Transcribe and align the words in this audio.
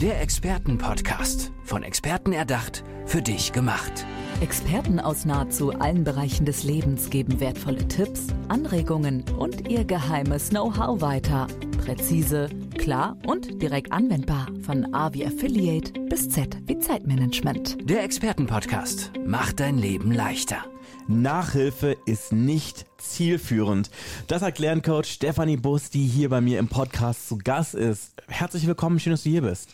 Der 0.00 0.20
Expertenpodcast. 0.20 1.50
Von 1.64 1.82
Experten 1.82 2.32
erdacht, 2.32 2.84
für 3.04 3.20
dich 3.20 3.50
gemacht. 3.50 4.06
Experten 4.40 5.00
aus 5.00 5.24
nahezu 5.24 5.72
allen 5.72 6.04
Bereichen 6.04 6.46
des 6.46 6.62
Lebens 6.62 7.10
geben 7.10 7.40
wertvolle 7.40 7.88
Tipps, 7.88 8.28
Anregungen 8.46 9.24
und 9.36 9.68
ihr 9.68 9.84
geheimes 9.84 10.50
Know-how 10.50 11.00
weiter. 11.00 11.48
Präzise, 11.84 12.48
klar 12.76 13.16
und 13.26 13.60
direkt 13.60 13.90
anwendbar. 13.90 14.46
Von 14.62 14.94
A 14.94 15.12
wie 15.14 15.26
Affiliate 15.26 15.92
bis 16.08 16.30
Z 16.30 16.56
wie 16.66 16.78
Zeitmanagement. 16.78 17.78
Der 17.90 18.04
Expertenpodcast 18.04 19.10
macht 19.26 19.58
dein 19.58 19.78
Leben 19.78 20.12
leichter. 20.12 20.58
Nachhilfe 21.08 21.96
ist 22.06 22.32
nicht 22.32 22.86
zielführend. 22.98 23.90
Das 24.28 24.42
erklärt 24.42 24.84
Coach 24.84 25.10
Stefanie 25.10 25.56
Bus, 25.56 25.90
die 25.90 26.06
hier 26.06 26.28
bei 26.28 26.40
mir 26.40 26.60
im 26.60 26.68
Podcast 26.68 27.28
zu 27.28 27.38
Gast 27.38 27.74
ist. 27.74 28.12
Herzlich 28.28 28.64
willkommen, 28.68 29.00
schön, 29.00 29.10
dass 29.10 29.24
du 29.24 29.30
hier 29.30 29.42
bist. 29.42 29.68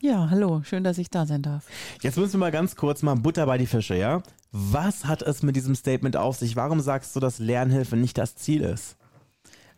Ja, 0.00 0.30
hallo, 0.30 0.62
schön, 0.64 0.84
dass 0.84 0.98
ich 0.98 1.10
da 1.10 1.26
sein 1.26 1.42
darf. 1.42 1.66
Jetzt 2.02 2.16
müssen 2.16 2.34
wir 2.34 2.38
mal 2.38 2.52
ganz 2.52 2.76
kurz 2.76 3.02
mal 3.02 3.16
Butter 3.16 3.46
bei 3.46 3.58
die 3.58 3.66
Fische, 3.66 3.96
ja? 3.96 4.22
Was 4.52 5.04
hat 5.06 5.22
es 5.22 5.42
mit 5.42 5.56
diesem 5.56 5.74
Statement 5.74 6.16
auf 6.16 6.36
sich? 6.36 6.54
Warum 6.56 6.80
sagst 6.80 7.14
du, 7.16 7.20
dass 7.20 7.38
Lernhilfe 7.40 7.96
nicht 7.96 8.16
das 8.16 8.36
Ziel 8.36 8.62
ist? 8.62 8.96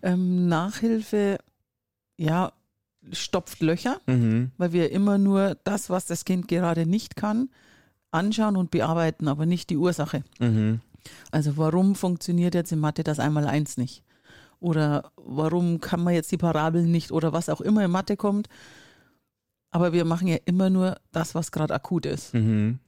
Ähm, 0.02 0.46
Nachhilfe, 0.48 1.38
ja, 2.18 2.52
stopft 3.12 3.60
Löcher, 3.60 3.98
Mhm. 4.06 4.50
weil 4.59 4.72
wir 4.72 4.92
immer 4.92 5.16
nur 5.16 5.56
das, 5.64 5.88
was 5.88 6.04
das 6.06 6.26
Kind 6.26 6.48
gerade 6.48 6.84
nicht 6.84 7.16
kann, 7.16 7.48
anschauen 8.10 8.56
und 8.56 8.70
bearbeiten, 8.70 9.26
aber 9.26 9.46
nicht 9.46 9.70
die 9.70 9.78
Ursache. 9.78 10.23
Mhm. 10.38 10.80
Also 11.30 11.56
warum 11.56 11.95
funktioniert 11.95 12.54
jetzt 12.54 12.73
in 12.73 12.78
Mathe 12.78 13.04
das 13.04 13.18
einmal 13.18 13.46
eins 13.46 13.78
nicht? 13.78 14.04
Oder 14.60 15.12
warum 15.16 15.80
kann 15.80 16.04
man 16.04 16.12
jetzt 16.12 16.30
die 16.30 16.37
Parabeln 16.37 16.90
nicht 16.90 17.10
oder 17.10 17.32
was 17.32 17.48
auch 17.48 17.62
immer 17.62 17.82
in 17.82 17.90
Mathe 17.90 18.18
kommt? 18.18 18.48
Aber 19.70 19.92
wir 19.92 20.05
machen 20.05 20.27
ja 20.27 20.37
immer 20.45 20.70
nur 20.70 20.97
das, 21.12 21.34
was 21.34 21.52
gerade 21.52 21.74
akut 21.74 22.06
ist. 22.06 22.34
Mhm. 22.34 22.80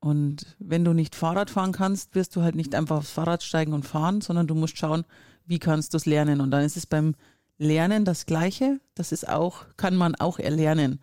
Und 0.00 0.56
wenn 0.58 0.84
du 0.84 0.92
nicht 0.92 1.14
Fahrrad 1.14 1.48
fahren 1.48 1.72
kannst, 1.72 2.14
wirst 2.14 2.34
du 2.34 2.42
halt 2.42 2.56
nicht 2.56 2.74
einfach 2.74 2.98
aufs 2.98 3.12
Fahrrad 3.12 3.42
steigen 3.42 3.72
und 3.72 3.86
fahren, 3.86 4.20
sondern 4.20 4.46
du 4.46 4.54
musst 4.54 4.76
schauen, 4.76 5.04
wie 5.46 5.58
kannst 5.58 5.94
du 5.94 5.96
es 5.96 6.06
lernen. 6.06 6.40
Und 6.40 6.50
dann 6.50 6.64
ist 6.64 6.76
es 6.76 6.86
beim 6.86 7.14
Lernen 7.56 8.04
das 8.04 8.26
Gleiche. 8.26 8.80
Das 8.94 9.12
ist 9.12 9.28
auch, 9.28 9.64
kann 9.76 9.94
man 9.94 10.16
auch 10.16 10.38
erlernen. 10.38 11.00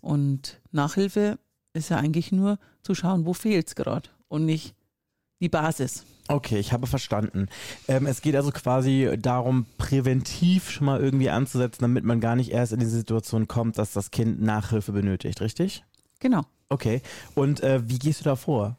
Und 0.00 0.60
Nachhilfe 0.72 1.38
ist 1.72 1.90
ja 1.90 1.96
eigentlich 1.96 2.32
nur 2.32 2.58
zu 2.82 2.94
schauen, 2.94 3.24
wo 3.24 3.32
fehlt 3.32 3.68
es 3.68 3.74
gerade 3.74 4.10
und 4.28 4.44
nicht 4.44 4.74
die 5.44 5.48
Basis. 5.48 6.04
Okay, 6.26 6.58
ich 6.58 6.72
habe 6.72 6.86
verstanden. 6.86 7.48
Ähm, 7.86 8.06
es 8.06 8.22
geht 8.22 8.34
also 8.34 8.50
quasi 8.50 9.10
darum, 9.18 9.66
präventiv 9.76 10.70
schon 10.70 10.86
mal 10.86 11.00
irgendwie 11.00 11.28
anzusetzen, 11.28 11.82
damit 11.82 12.04
man 12.04 12.20
gar 12.20 12.34
nicht 12.34 12.50
erst 12.50 12.72
in 12.72 12.80
diese 12.80 12.96
Situation 12.96 13.46
kommt, 13.46 13.76
dass 13.76 13.92
das 13.92 14.10
Kind 14.10 14.40
Nachhilfe 14.40 14.92
benötigt, 14.92 15.40
richtig? 15.42 15.84
Genau. 16.20 16.42
Okay. 16.70 17.02
Und 17.34 17.62
äh, 17.62 17.82
wie 17.88 17.98
gehst 17.98 18.20
du 18.20 18.24
da 18.24 18.36
vor? 18.36 18.78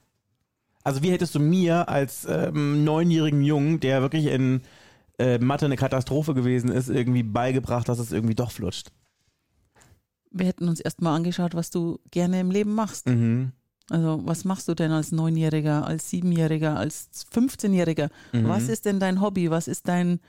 Also 0.83 1.03
wie 1.03 1.11
hättest 1.11 1.35
du 1.35 1.39
mir 1.39 1.87
als 1.87 2.27
ähm, 2.27 2.83
neunjährigen 2.83 3.43
Jungen, 3.43 3.79
der 3.79 4.01
wirklich 4.01 4.25
in 4.25 4.61
äh, 5.19 5.37
Mathe 5.37 5.65
eine 5.65 5.77
Katastrophe 5.77 6.33
gewesen 6.33 6.71
ist, 6.71 6.89
irgendwie 6.89 7.23
beigebracht, 7.23 7.87
dass 7.87 7.99
es 7.99 8.11
irgendwie 8.11 8.35
doch 8.35 8.51
flutscht? 8.51 8.91
Wir 10.31 10.47
hätten 10.47 10.67
uns 10.67 10.79
erstmal 10.79 11.15
angeschaut, 11.15 11.53
was 11.53 11.69
du 11.69 11.99
gerne 12.09 12.39
im 12.39 12.49
Leben 12.49 12.73
machst. 12.73 13.07
Mhm. 13.07 13.51
Also 13.89 14.21
was 14.25 14.45
machst 14.45 14.67
du 14.67 14.73
denn 14.73 14.91
als 14.91 15.11
Neunjähriger, 15.11 15.85
als 15.85 16.09
Siebenjähriger, 16.09 16.77
als 16.77 17.09
15-Jähriger? 17.33 18.09
Mhm. 18.33 18.47
Was 18.47 18.67
ist 18.67 18.85
denn 18.85 18.99
dein 18.99 19.21
Hobby? 19.21 19.51
Was 19.51 19.67
ist 19.67 19.87
dein, 19.87 20.19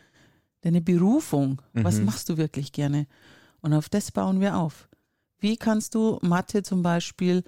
deine 0.60 0.82
Berufung? 0.82 1.62
Was 1.72 1.98
Mhm. 1.98 2.04
machst 2.06 2.28
du 2.28 2.36
wirklich 2.36 2.72
gerne? 2.72 3.06
Und 3.62 3.72
auf 3.72 3.88
das 3.88 4.12
bauen 4.12 4.40
wir 4.40 4.56
auf. 4.56 4.88
Wie 5.38 5.56
kannst 5.56 5.94
du 5.94 6.18
Mathe 6.22 6.62
zum 6.62 6.82
Beispiel 6.82 7.44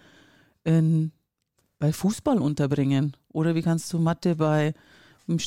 in, 0.64 1.12
bei 1.79 1.92
Fußball 1.92 2.39
unterbringen? 2.39 3.17
Oder 3.33 3.55
wie 3.55 3.62
kannst 3.62 3.92
du 3.92 3.98
Mathe 3.98 4.36
bei 4.36 4.75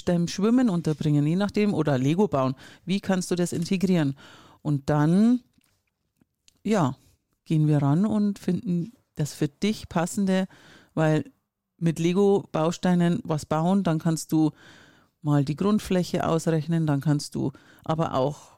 beim 0.06 0.28
Schwimmen 0.28 0.70
unterbringen, 0.70 1.26
je 1.26 1.36
nachdem, 1.36 1.74
oder 1.74 1.98
Lego 1.98 2.28
bauen? 2.28 2.54
Wie 2.86 3.00
kannst 3.00 3.32
du 3.32 3.36
das 3.36 3.52
integrieren? 3.52 4.16
Und 4.62 4.92
dann, 4.92 5.42
ja, 6.64 6.96
gehen 7.46 7.68
wir 7.68 7.82
ran 7.82 8.06
und 8.06 8.38
finden 8.38 8.94
das 9.22 9.34
für 9.34 9.48
dich 9.48 9.88
passende, 9.90 10.48
weil 10.94 11.32
mit 11.78 12.00
Lego-Bausteinen 12.00 13.22
was 13.24 13.46
bauen, 13.46 13.84
dann 13.84 14.00
kannst 14.00 14.32
du 14.32 14.52
mal 15.22 15.46
die 15.46 15.56
Grundfläche 15.56 16.28
ausrechnen, 16.28 16.86
dann 16.88 17.02
kannst 17.02 17.36
du 17.36 17.52
aber 17.84 18.14
auch 18.16 18.58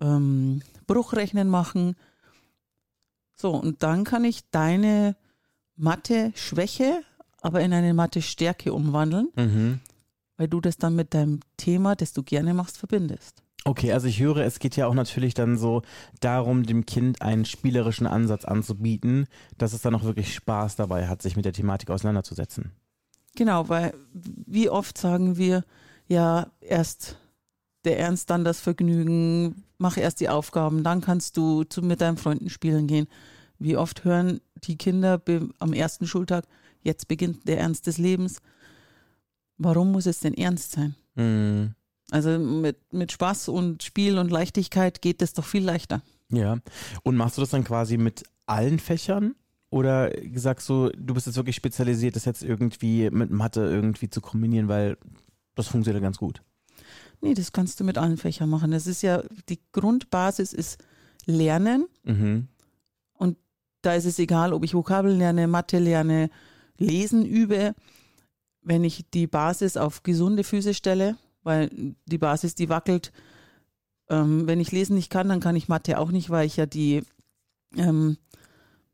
ähm, 0.00 0.62
Bruchrechnen 0.86 1.48
machen. 1.48 1.96
So, 3.36 3.52
und 3.52 3.82
dann 3.82 4.04
kann 4.04 4.24
ich 4.24 4.48
deine 4.50 5.16
Mathe-Schwäche 5.76 7.02
aber 7.42 7.60
in 7.62 7.72
eine 7.72 7.94
Mathe-Stärke 7.94 8.72
umwandeln, 8.74 9.28
Mhm. 9.34 9.80
weil 10.36 10.48
du 10.48 10.60
das 10.60 10.76
dann 10.76 10.94
mit 10.94 11.14
deinem 11.14 11.40
Thema, 11.56 11.96
das 11.96 12.12
du 12.12 12.22
gerne 12.22 12.52
machst, 12.52 12.76
verbindest. 12.76 13.39
Okay, 13.64 13.92
also 13.92 14.06
ich 14.06 14.20
höre, 14.20 14.38
es 14.38 14.58
geht 14.58 14.76
ja 14.76 14.86
auch 14.86 14.94
natürlich 14.94 15.34
dann 15.34 15.58
so 15.58 15.82
darum, 16.20 16.62
dem 16.62 16.86
Kind 16.86 17.20
einen 17.20 17.44
spielerischen 17.44 18.06
Ansatz 18.06 18.44
anzubieten, 18.44 19.26
dass 19.58 19.74
es 19.74 19.82
dann 19.82 19.94
auch 19.94 20.04
wirklich 20.04 20.34
Spaß 20.34 20.76
dabei 20.76 21.08
hat, 21.08 21.20
sich 21.20 21.36
mit 21.36 21.44
der 21.44 21.52
Thematik 21.52 21.90
auseinanderzusetzen. 21.90 22.72
Genau, 23.36 23.68
weil 23.68 23.94
wie 24.12 24.70
oft 24.70 24.96
sagen 24.96 25.36
wir, 25.36 25.64
ja, 26.08 26.50
erst 26.60 27.18
der 27.84 27.98
Ernst, 27.98 28.30
dann 28.30 28.44
das 28.44 28.60
Vergnügen, 28.60 29.64
mach 29.78 29.96
erst 29.96 30.20
die 30.20 30.28
Aufgaben, 30.28 30.82
dann 30.82 31.00
kannst 31.00 31.36
du 31.36 31.64
zu, 31.64 31.82
mit 31.82 32.00
deinen 32.00 32.16
Freunden 32.16 32.50
spielen 32.50 32.86
gehen. 32.86 33.06
Wie 33.58 33.76
oft 33.76 34.04
hören 34.04 34.40
die 34.64 34.76
Kinder 34.76 35.22
am 35.58 35.72
ersten 35.72 36.06
Schultag, 36.06 36.44
jetzt 36.82 37.08
beginnt 37.08 37.46
der 37.46 37.58
Ernst 37.58 37.86
des 37.86 37.98
Lebens. 37.98 38.40
Warum 39.58 39.92
muss 39.92 40.06
es 40.06 40.20
denn 40.20 40.34
ernst 40.34 40.72
sein? 40.72 40.94
Mhm. 41.14 41.74
Also 42.10 42.38
mit, 42.38 42.92
mit 42.92 43.12
Spaß 43.12 43.48
und 43.48 43.82
Spiel 43.82 44.18
und 44.18 44.30
Leichtigkeit 44.30 45.02
geht 45.02 45.22
es 45.22 45.32
doch 45.32 45.44
viel 45.44 45.64
leichter. 45.64 46.02
Ja. 46.30 46.58
Und 47.02 47.16
machst 47.16 47.36
du 47.36 47.42
das 47.42 47.50
dann 47.50 47.64
quasi 47.64 47.96
mit 47.96 48.24
allen 48.46 48.78
Fächern? 48.78 49.34
Oder 49.70 50.10
sagst 50.34 50.68
du, 50.68 50.90
du 50.96 51.14
bist 51.14 51.26
jetzt 51.26 51.36
wirklich 51.36 51.56
spezialisiert, 51.56 52.16
das 52.16 52.24
jetzt 52.24 52.42
irgendwie 52.42 53.08
mit 53.10 53.30
Mathe 53.30 53.60
irgendwie 53.60 54.10
zu 54.10 54.20
kombinieren, 54.20 54.66
weil 54.66 54.98
das 55.54 55.68
funktioniert 55.68 56.02
ganz 56.02 56.18
gut. 56.18 56.42
Nee, 57.20 57.34
das 57.34 57.52
kannst 57.52 57.78
du 57.78 57.84
mit 57.84 57.98
allen 57.98 58.16
Fächern 58.16 58.48
machen. 58.48 58.72
Das 58.72 58.86
ist 58.86 59.02
ja, 59.02 59.22
die 59.48 59.60
Grundbasis 59.72 60.52
ist 60.52 60.82
Lernen. 61.26 61.86
Mhm. 62.02 62.48
Und 63.12 63.36
da 63.82 63.94
ist 63.94 64.06
es 64.06 64.18
egal, 64.18 64.52
ob 64.52 64.64
ich 64.64 64.74
Vokabeln 64.74 65.18
lerne, 65.18 65.46
Mathe 65.46 65.78
lerne, 65.78 66.30
Lesen 66.78 67.24
übe. 67.24 67.74
Wenn 68.62 68.84
ich 68.84 69.04
die 69.10 69.26
Basis 69.26 69.76
auf 69.76 70.02
gesunde 70.02 70.44
Füße 70.44 70.74
stelle, 70.74 71.16
weil 71.42 71.70
die 72.06 72.18
Basis, 72.18 72.54
die 72.54 72.68
wackelt. 72.68 73.12
Ähm, 74.08 74.46
wenn 74.46 74.60
ich 74.60 74.72
lesen 74.72 74.96
nicht 74.96 75.10
kann, 75.10 75.28
dann 75.28 75.40
kann 75.40 75.56
ich 75.56 75.68
Mathe 75.68 75.98
auch 75.98 76.10
nicht, 76.10 76.30
weil 76.30 76.46
ich 76.46 76.56
ja 76.56 76.66
die 76.66 77.02
ähm, 77.76 78.16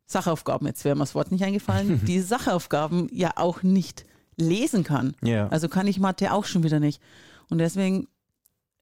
Sachaufgaben, 0.06 0.66
jetzt 0.66 0.84
wäre 0.84 0.94
mir 0.94 1.02
das 1.02 1.14
Wort 1.14 1.32
nicht 1.32 1.44
eingefallen, 1.44 2.04
die 2.06 2.20
Sachaufgaben 2.20 3.08
ja 3.10 3.32
auch 3.36 3.62
nicht 3.62 4.04
lesen 4.36 4.84
kann. 4.84 5.14
Ja. 5.22 5.48
Also 5.48 5.68
kann 5.68 5.86
ich 5.86 5.98
Mathe 5.98 6.32
auch 6.32 6.44
schon 6.44 6.62
wieder 6.62 6.80
nicht. 6.80 7.00
Und 7.48 7.58
deswegen 7.58 8.06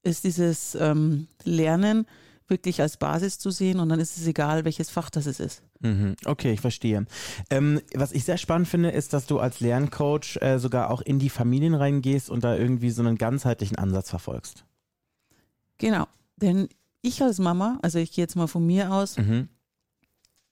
ist 0.02 0.24
dieses 0.24 0.74
ähm, 0.74 1.28
Lernen 1.44 2.06
wirklich 2.48 2.80
als 2.82 2.96
Basis 2.98 3.38
zu 3.38 3.50
sehen 3.50 3.80
und 3.80 3.88
dann 3.88 4.00
ist 4.00 4.16
es 4.18 4.26
egal, 4.26 4.64
welches 4.64 4.90
Fach 4.90 5.08
das 5.10 5.26
es 5.26 5.40
ist. 5.40 5.62
Mhm. 5.80 6.14
Okay, 6.26 6.52
ich 6.52 6.60
verstehe. 6.60 7.06
Ähm, 7.50 7.80
was 7.94 8.12
ich 8.12 8.24
sehr 8.24 8.36
spannend 8.36 8.68
finde, 8.68 8.90
ist, 8.90 9.12
dass 9.14 9.26
du 9.26 9.38
als 9.38 9.60
Lerncoach 9.60 10.36
äh, 10.42 10.58
sogar 10.58 10.90
auch 10.90 11.00
in 11.00 11.18
die 11.18 11.30
Familien 11.30 11.74
reingehst 11.74 12.28
und 12.28 12.44
da 12.44 12.54
irgendwie 12.56 12.90
so 12.90 13.02
einen 13.02 13.16
ganzheitlichen 13.16 13.76
Ansatz 13.78 14.10
verfolgst. 14.10 14.64
Genau. 15.78 16.06
Denn 16.36 16.68
ich 17.00 17.22
als 17.22 17.38
Mama, 17.38 17.78
also 17.82 17.98
ich 17.98 18.12
gehe 18.12 18.24
jetzt 18.24 18.36
mal 18.36 18.46
von 18.46 18.64
mir 18.66 18.92
aus, 18.92 19.16
Mhm. 19.16 19.48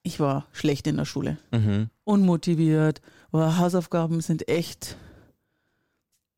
ich 0.03 0.19
war 0.19 0.47
schlecht 0.53 0.87
in 0.87 0.97
der 0.97 1.05
Schule. 1.05 1.37
Mhm. 1.51 1.91
Unmotiviert. 2.05 3.01
Boah, 3.31 3.59
Hausaufgaben 3.59 4.21
sind 4.21 4.49
echt, 4.49 4.97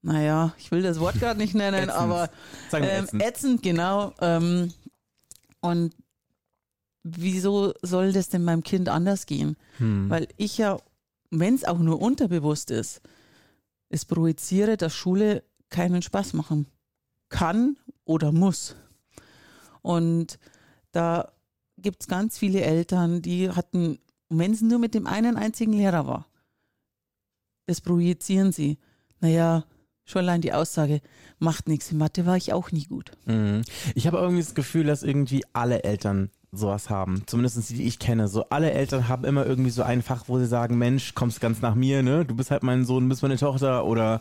naja, 0.03 0.53
ich 0.59 0.71
will 0.71 0.83
das 0.83 1.01
Wort 1.01 1.19
gerade 1.19 1.39
nicht 1.39 1.55
nennen, 1.55 1.91
aber 1.91 2.29
ähm, 2.73 2.83
ätzend. 3.05 3.23
ätzend, 3.23 3.63
genau. 3.63 4.13
Ähm, 4.21 4.73
und 5.65 5.97
wieso 7.05 7.73
soll 7.81 8.13
das 8.13 8.29
denn 8.29 8.45
meinem 8.45 8.63
Kind 8.63 8.91
anders 8.91 9.25
gehen? 9.25 9.57
Hm. 9.79 10.11
Weil 10.11 10.29
ich 10.37 10.59
ja, 10.59 10.79
wenn 11.31 11.55
es 11.55 11.65
auch 11.65 11.79
nur 11.79 12.03
unterbewusst 12.03 12.71
ist, 12.71 13.01
es 13.89 14.05
projiziere, 14.05 14.77
dass 14.77 14.95
Schule 14.95 15.43
keinen 15.71 16.03
Spaß 16.03 16.35
machen 16.35 16.67
kann 17.31 17.79
oder 18.05 18.31
muss. 18.31 18.77
Und 19.81 20.39
da 20.93 21.33
gibt 21.79 22.03
es 22.03 22.09
ganz 22.09 22.37
viele 22.37 22.61
Eltern, 22.61 23.23
die 23.23 23.49
hatten, 23.49 23.99
wenn 24.29 24.53
es 24.53 24.61
nur 24.61 24.79
mit 24.79 24.93
dem 24.93 25.07
einen 25.07 25.39
einzigen 25.39 25.73
Lehrer 25.73 26.07
war, 26.07 26.27
das 27.65 27.81
projizieren 27.81 28.53
sie. 28.53 28.77
Naja, 29.21 29.65
schon 30.05 30.23
allein 30.23 30.41
die 30.41 30.53
Aussage, 30.53 31.01
macht 31.39 31.69
nichts, 31.69 31.91
in 31.93 31.99
Mathe 31.99 32.27
war 32.27 32.37
ich 32.37 32.53
auch 32.53 32.73
nie 32.73 32.85
gut. 32.85 33.13
Mhm. 33.27 33.63
Ich 33.95 34.07
habe 34.07 34.19
irgendwie 34.19 34.43
das 34.43 34.55
Gefühl, 34.55 34.85
dass 34.85 35.03
irgendwie 35.03 35.45
alle 35.53 35.85
Eltern 35.85 36.31
sowas 36.53 36.91
haben. 36.91 37.23
Zumindest 37.27 37.69
die, 37.71 37.75
die 37.75 37.83
ich 37.85 37.99
kenne. 37.99 38.29
So 38.29 38.49
alle 38.51 38.71
Eltern 38.71 39.09
haben 39.09 39.25
immer 39.25 39.45
irgendwie 39.45 39.71
so 39.71 39.83
ein 39.83 40.03
Fach, 40.03 40.25
wo 40.29 40.39
sie 40.39 40.47
sagen, 40.47 40.79
Mensch, 40.79 41.15
kommst 41.15 41.41
ganz 41.41 41.61
nach 41.63 41.75
mir, 41.75 42.03
ne? 42.03 42.25
Du 42.25 42.35
bist 42.37 42.51
halt 42.51 42.63
mein 42.63 42.85
Sohn, 42.85 43.09
bist 43.09 43.23
meine 43.23 43.37
Tochter 43.37 43.85
oder 43.85 44.21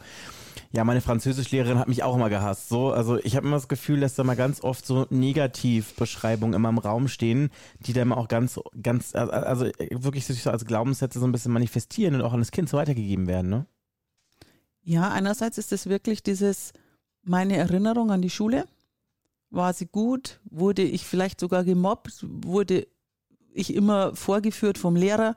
ja, 0.72 0.84
meine 0.84 1.02
Französischlehrerin 1.02 1.78
hat 1.78 1.88
mich 1.88 2.02
auch 2.02 2.16
immer 2.16 2.30
gehasst. 2.30 2.70
So, 2.70 2.92
also 2.92 3.18
ich 3.18 3.36
habe 3.36 3.46
immer 3.46 3.58
das 3.58 3.68
Gefühl, 3.68 4.00
dass 4.00 4.16
da 4.16 4.24
mal 4.24 4.36
ganz 4.36 4.64
oft 4.64 4.86
so 4.86 5.06
Negativbeschreibungen 5.12 6.56
immer 6.56 6.70
im 6.70 6.80
Raum 6.80 7.08
stehen, 7.08 7.52
die 7.80 7.94
dann 7.94 8.12
auch 8.12 8.28
ganz, 8.28 8.60
ganz, 8.82 9.14
also 9.14 9.66
wirklich 9.92 10.26
sich 10.26 10.42
so 10.42 10.50
als 10.50 10.66
Glaubenssätze 10.66 11.20
so 11.20 11.28
ein 11.28 11.32
bisschen 11.32 11.54
manifestieren 11.54 12.16
und 12.16 12.22
auch 12.22 12.34
an 12.34 12.40
das 12.40 12.52
Kind 12.52 12.70
so 12.70 12.78
weitergegeben 12.78 13.28
werden, 13.28 13.50
ne? 13.50 13.66
Ja, 14.84 15.10
einerseits 15.12 15.58
ist 15.58 15.72
es 15.72 15.88
wirklich 15.88 16.24
dieses, 16.24 16.74
meine 17.24 17.56
Erinnerung 17.56 18.12
an 18.12 18.22
die 18.22 18.30
Schule. 18.30 18.66
War 19.50 19.74
sie 19.74 19.86
gut? 19.86 20.40
Wurde 20.46 20.84
ich 20.84 21.06
vielleicht 21.06 21.40
sogar 21.40 21.64
gemobbt? 21.64 22.26
Wurde 22.28 22.88
ich 23.54 23.74
immer 23.74 24.16
vorgeführt 24.16 24.78
vom 24.78 24.96
Lehrer? 24.96 25.36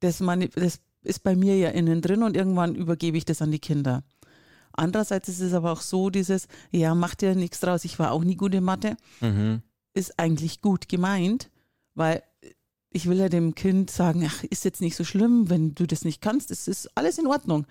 Das, 0.00 0.20
meine, 0.20 0.48
das 0.48 0.80
ist 1.02 1.22
bei 1.22 1.36
mir 1.36 1.56
ja 1.56 1.70
innen 1.70 2.00
drin 2.00 2.22
und 2.22 2.36
irgendwann 2.36 2.74
übergebe 2.74 3.16
ich 3.16 3.24
das 3.24 3.42
an 3.42 3.50
die 3.50 3.58
Kinder. 3.58 4.02
Andererseits 4.72 5.28
ist 5.28 5.40
es 5.40 5.52
aber 5.52 5.72
auch 5.72 5.80
so, 5.80 6.10
dieses, 6.10 6.48
ja, 6.70 6.94
macht 6.94 7.22
ja 7.22 7.34
nichts 7.34 7.60
draus, 7.60 7.84
ich 7.84 7.98
war 7.98 8.12
auch 8.12 8.24
nie 8.24 8.36
gut 8.36 8.54
in 8.54 8.64
Mathe, 8.64 8.96
mhm. 9.20 9.62
ist 9.94 10.18
eigentlich 10.18 10.60
gut 10.60 10.88
gemeint, 10.88 11.50
weil 11.94 12.22
ich 12.90 13.06
will 13.06 13.18
ja 13.18 13.28
dem 13.28 13.54
Kind 13.54 13.90
sagen, 13.90 14.24
ach, 14.26 14.44
ist 14.44 14.64
jetzt 14.64 14.80
nicht 14.80 14.96
so 14.96 15.04
schlimm, 15.04 15.50
wenn 15.50 15.74
du 15.74 15.86
das 15.86 16.04
nicht 16.04 16.22
kannst, 16.22 16.50
es 16.50 16.68
ist 16.68 16.96
alles 16.96 17.18
in 17.18 17.26
Ordnung. 17.26 17.66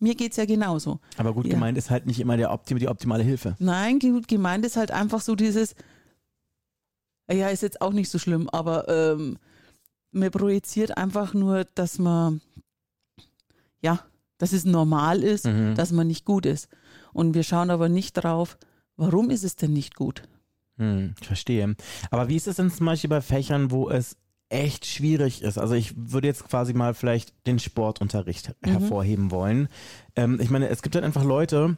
Mir 0.00 0.14
geht 0.14 0.32
es 0.32 0.38
ja 0.38 0.46
genauso. 0.46 0.98
Aber 1.18 1.34
gut 1.34 1.46
ja. 1.46 1.52
gemeint 1.52 1.76
ist 1.76 1.90
halt 1.90 2.06
nicht 2.06 2.20
immer 2.20 2.36
der 2.36 2.52
Optim 2.52 2.78
die 2.78 2.88
optimale 2.88 3.22
Hilfe. 3.22 3.54
Nein, 3.58 3.98
gut 3.98 4.28
gemeint 4.28 4.64
ist 4.64 4.76
halt 4.76 4.90
einfach 4.90 5.20
so 5.20 5.36
dieses, 5.36 5.74
ja, 7.30 7.48
ist 7.48 7.62
jetzt 7.62 7.82
auch 7.82 7.92
nicht 7.92 8.10
so 8.10 8.18
schlimm, 8.18 8.48
aber 8.48 8.88
ähm, 8.88 9.38
man 10.10 10.30
projiziert 10.30 10.96
einfach 10.96 11.34
nur, 11.34 11.64
dass 11.74 11.98
man, 11.98 12.40
ja, 13.82 14.00
dass 14.38 14.52
es 14.52 14.64
normal 14.64 15.22
ist, 15.22 15.46
mhm. 15.46 15.74
dass 15.74 15.92
man 15.92 16.06
nicht 16.06 16.24
gut 16.24 16.46
ist. 16.46 16.68
Und 17.12 17.34
wir 17.34 17.42
schauen 17.42 17.70
aber 17.70 17.88
nicht 17.88 18.14
drauf, 18.14 18.58
warum 18.96 19.30
ist 19.30 19.44
es 19.44 19.56
denn 19.56 19.74
nicht 19.74 19.94
gut? 19.96 20.22
Hm, 20.78 21.14
verstehe. 21.20 21.76
Aber 22.10 22.28
wie 22.28 22.36
ist 22.36 22.46
es 22.46 22.56
denn 22.56 22.70
zum 22.70 22.86
Beispiel 22.86 23.10
bei 23.10 23.20
Fächern, 23.20 23.70
wo 23.70 23.90
es 23.90 24.16
echt 24.50 24.84
schwierig 24.84 25.42
ist. 25.42 25.58
Also 25.58 25.74
ich 25.74 25.94
würde 25.96 26.26
jetzt 26.26 26.46
quasi 26.48 26.74
mal 26.74 26.92
vielleicht 26.92 27.46
den 27.46 27.58
Sportunterricht 27.58 28.54
mhm. 28.60 28.70
hervorheben 28.70 29.30
wollen. 29.30 29.68
Ähm, 30.16 30.38
ich 30.40 30.50
meine, 30.50 30.68
es 30.68 30.82
gibt 30.82 30.94
halt 30.94 31.04
einfach 31.04 31.24
Leute, 31.24 31.76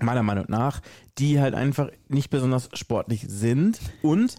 meiner 0.00 0.22
Meinung 0.22 0.46
nach, 0.48 0.80
die 1.18 1.40
halt 1.40 1.54
einfach 1.54 1.90
nicht 2.08 2.30
besonders 2.30 2.70
sportlich 2.74 3.26
sind. 3.28 3.78
Und 4.02 4.36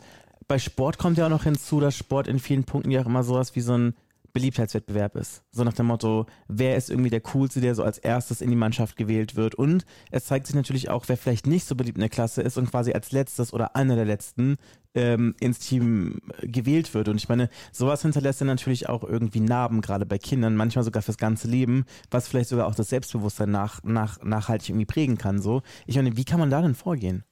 bei 0.47 0.59
Sport 0.59 0.97
kommt 0.97 1.17
ja 1.17 1.25
auch 1.25 1.29
noch 1.29 1.43
hinzu, 1.43 1.79
dass 1.79 1.95
Sport 1.95 2.27
in 2.27 2.39
vielen 2.39 2.63
Punkten 2.63 2.91
ja 2.91 3.01
auch 3.01 3.05
immer 3.05 3.23
sowas 3.23 3.55
wie 3.55 3.61
so 3.61 3.77
ein 3.77 3.95
Beliebtheitswettbewerb 4.35 5.15
ist. 5.15 5.43
So 5.51 5.63
nach 5.63 5.73
dem 5.73 5.87
Motto, 5.87 6.25
wer 6.49 6.75
ist 6.75 6.89
irgendwie 6.89 7.09
der 7.09 7.21
Coolste, 7.21 7.61
der 7.61 7.73
so 7.73 7.83
als 7.83 7.97
erstes 7.97 8.41
in 8.41 8.49
die 8.49 8.57
Mannschaft 8.57 8.97
gewählt 8.97 9.37
wird. 9.37 9.55
Und 9.55 9.85
es 10.11 10.25
zeigt 10.25 10.45
sich 10.45 10.55
natürlich 10.55 10.89
auch, 10.89 11.05
wer 11.07 11.15
vielleicht 11.15 11.47
nicht 11.47 11.65
so 11.65 11.73
beliebt 11.73 11.97
in 11.97 12.01
der 12.01 12.09
Klasse 12.09 12.41
ist 12.41 12.57
und 12.57 12.69
quasi 12.69 12.91
als 12.91 13.13
letztes 13.13 13.53
oder 13.53 13.77
einer 13.77 13.95
der 13.95 14.03
letzten 14.03 14.57
ähm, 14.93 15.35
ins 15.39 15.59
Team 15.59 16.19
gewählt 16.41 16.93
wird. 16.93 17.07
Und 17.07 17.15
ich 17.15 17.29
meine, 17.29 17.49
sowas 17.71 18.01
hinterlässt 18.01 18.41
ja 18.41 18.45
natürlich 18.45 18.89
auch 18.89 19.05
irgendwie 19.05 19.39
Narben, 19.39 19.79
gerade 19.79 20.05
bei 20.05 20.17
Kindern, 20.17 20.57
manchmal 20.57 20.83
sogar 20.83 21.01
fürs 21.01 21.17
ganze 21.17 21.47
Leben, 21.47 21.85
was 22.11 22.27
vielleicht 22.27 22.49
sogar 22.49 22.67
auch 22.67 22.75
das 22.75 22.89
Selbstbewusstsein 22.89 23.51
nach, 23.51 23.83
nach, 23.83 24.21
nachhaltig 24.21 24.69
irgendwie 24.69 24.85
prägen 24.85 25.17
kann. 25.17 25.41
So. 25.41 25.61
Ich 25.87 25.95
meine, 25.95 26.17
wie 26.17 26.25
kann 26.25 26.41
man 26.41 26.49
da 26.49 26.61
denn 26.61 26.75
vorgehen? 26.75 27.23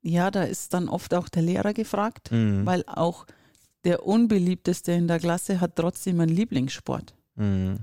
Ja, 0.00 0.30
da 0.30 0.44
ist 0.44 0.72
dann 0.74 0.88
oft 0.88 1.12
auch 1.12 1.28
der 1.28 1.42
Lehrer 1.42 1.74
gefragt, 1.74 2.30
mhm. 2.30 2.64
weil 2.64 2.84
auch 2.86 3.26
der 3.84 4.06
unbeliebteste 4.06 4.92
in 4.92 5.08
der 5.08 5.18
Klasse 5.18 5.60
hat 5.60 5.76
trotzdem 5.76 6.20
einen 6.20 6.34
Lieblingssport. 6.34 7.14
Mhm. 7.36 7.78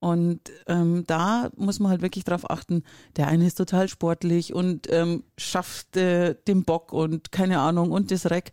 Und 0.00 0.40
ähm, 0.66 1.04
da 1.06 1.50
muss 1.56 1.78
man 1.78 1.90
halt 1.90 2.00
wirklich 2.00 2.24
drauf 2.24 2.50
achten, 2.50 2.84
der 3.16 3.28
eine 3.28 3.46
ist 3.46 3.56
total 3.56 3.86
sportlich 3.88 4.54
und 4.54 4.90
ähm, 4.90 5.24
schafft 5.36 5.94
äh, 5.98 6.34
den 6.48 6.64
Bock 6.64 6.94
und 6.94 7.32
keine 7.32 7.60
Ahnung 7.60 7.92
und 7.92 8.10
das 8.10 8.30
Reck. 8.30 8.52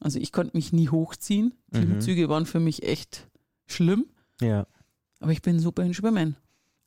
Also 0.00 0.18
ich 0.18 0.32
konnte 0.32 0.56
mich 0.56 0.72
nie 0.72 0.90
hochziehen. 0.90 1.54
Die 1.68 1.80
mhm. 1.80 2.00
Züge 2.02 2.28
waren 2.28 2.44
für 2.44 2.60
mich 2.60 2.82
echt 2.82 3.26
schlimm. 3.66 4.06
Ja. 4.40 4.66
Aber 5.18 5.32
ich 5.32 5.40
bin 5.40 5.58
super 5.60 5.82
in 5.82 5.94
Schwimmen. 5.94 6.36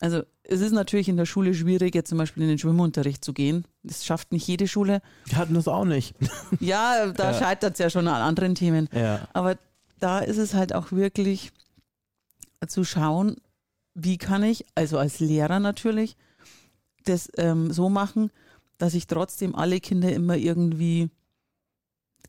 Also 0.04 0.24
es 0.44 0.60
ist 0.60 0.74
natürlich 0.74 1.08
in 1.08 1.16
der 1.16 1.26
Schule 1.26 1.54
schwierig, 1.54 1.96
jetzt 1.96 2.10
zum 2.10 2.18
Beispiel 2.18 2.44
in 2.44 2.50
den 2.50 2.58
Schwimmunterricht 2.58 3.24
zu 3.24 3.32
gehen. 3.32 3.64
Das 3.84 4.04
schafft 4.04 4.34
nicht 4.34 4.46
jede 4.46 4.68
Schule. 4.68 5.02
Wir 5.24 5.38
hatten 5.38 5.54
das 5.54 5.70
auch 5.70 5.86
nicht. 5.86 6.14
Ja, 6.60 7.08
da 7.14 7.32
ja. 7.32 7.40
scheitert 7.40 7.74
es 7.76 7.80
ja 7.80 7.90
schon 7.90 8.10
an 8.10 8.22
anderen 8.22 8.54
Themen. 8.54 8.90
Ja. 8.92 9.30
Aber 9.32 9.58
da 10.02 10.20
ist 10.20 10.36
es 10.36 10.56
halt 10.56 10.76
auch 10.76 10.92
wirklich 10.92 11.54
zu 12.68 12.84
schauen, 12.84 13.38
wie 13.94 14.18
kann 14.18 14.44
ich, 14.44 14.66
also 14.76 14.98
als 14.98 15.22
Lehrer 15.22 15.62
natürlich, 15.62 16.18
das 17.06 17.32
ähm, 17.38 17.72
so 17.72 17.88
machen, 17.88 18.30
dass 18.78 18.96
ich 18.96 19.08
trotzdem 19.08 19.56
alle 19.56 19.80
Kinder 19.80 20.12
immer 20.12 20.36
irgendwie 20.36 21.12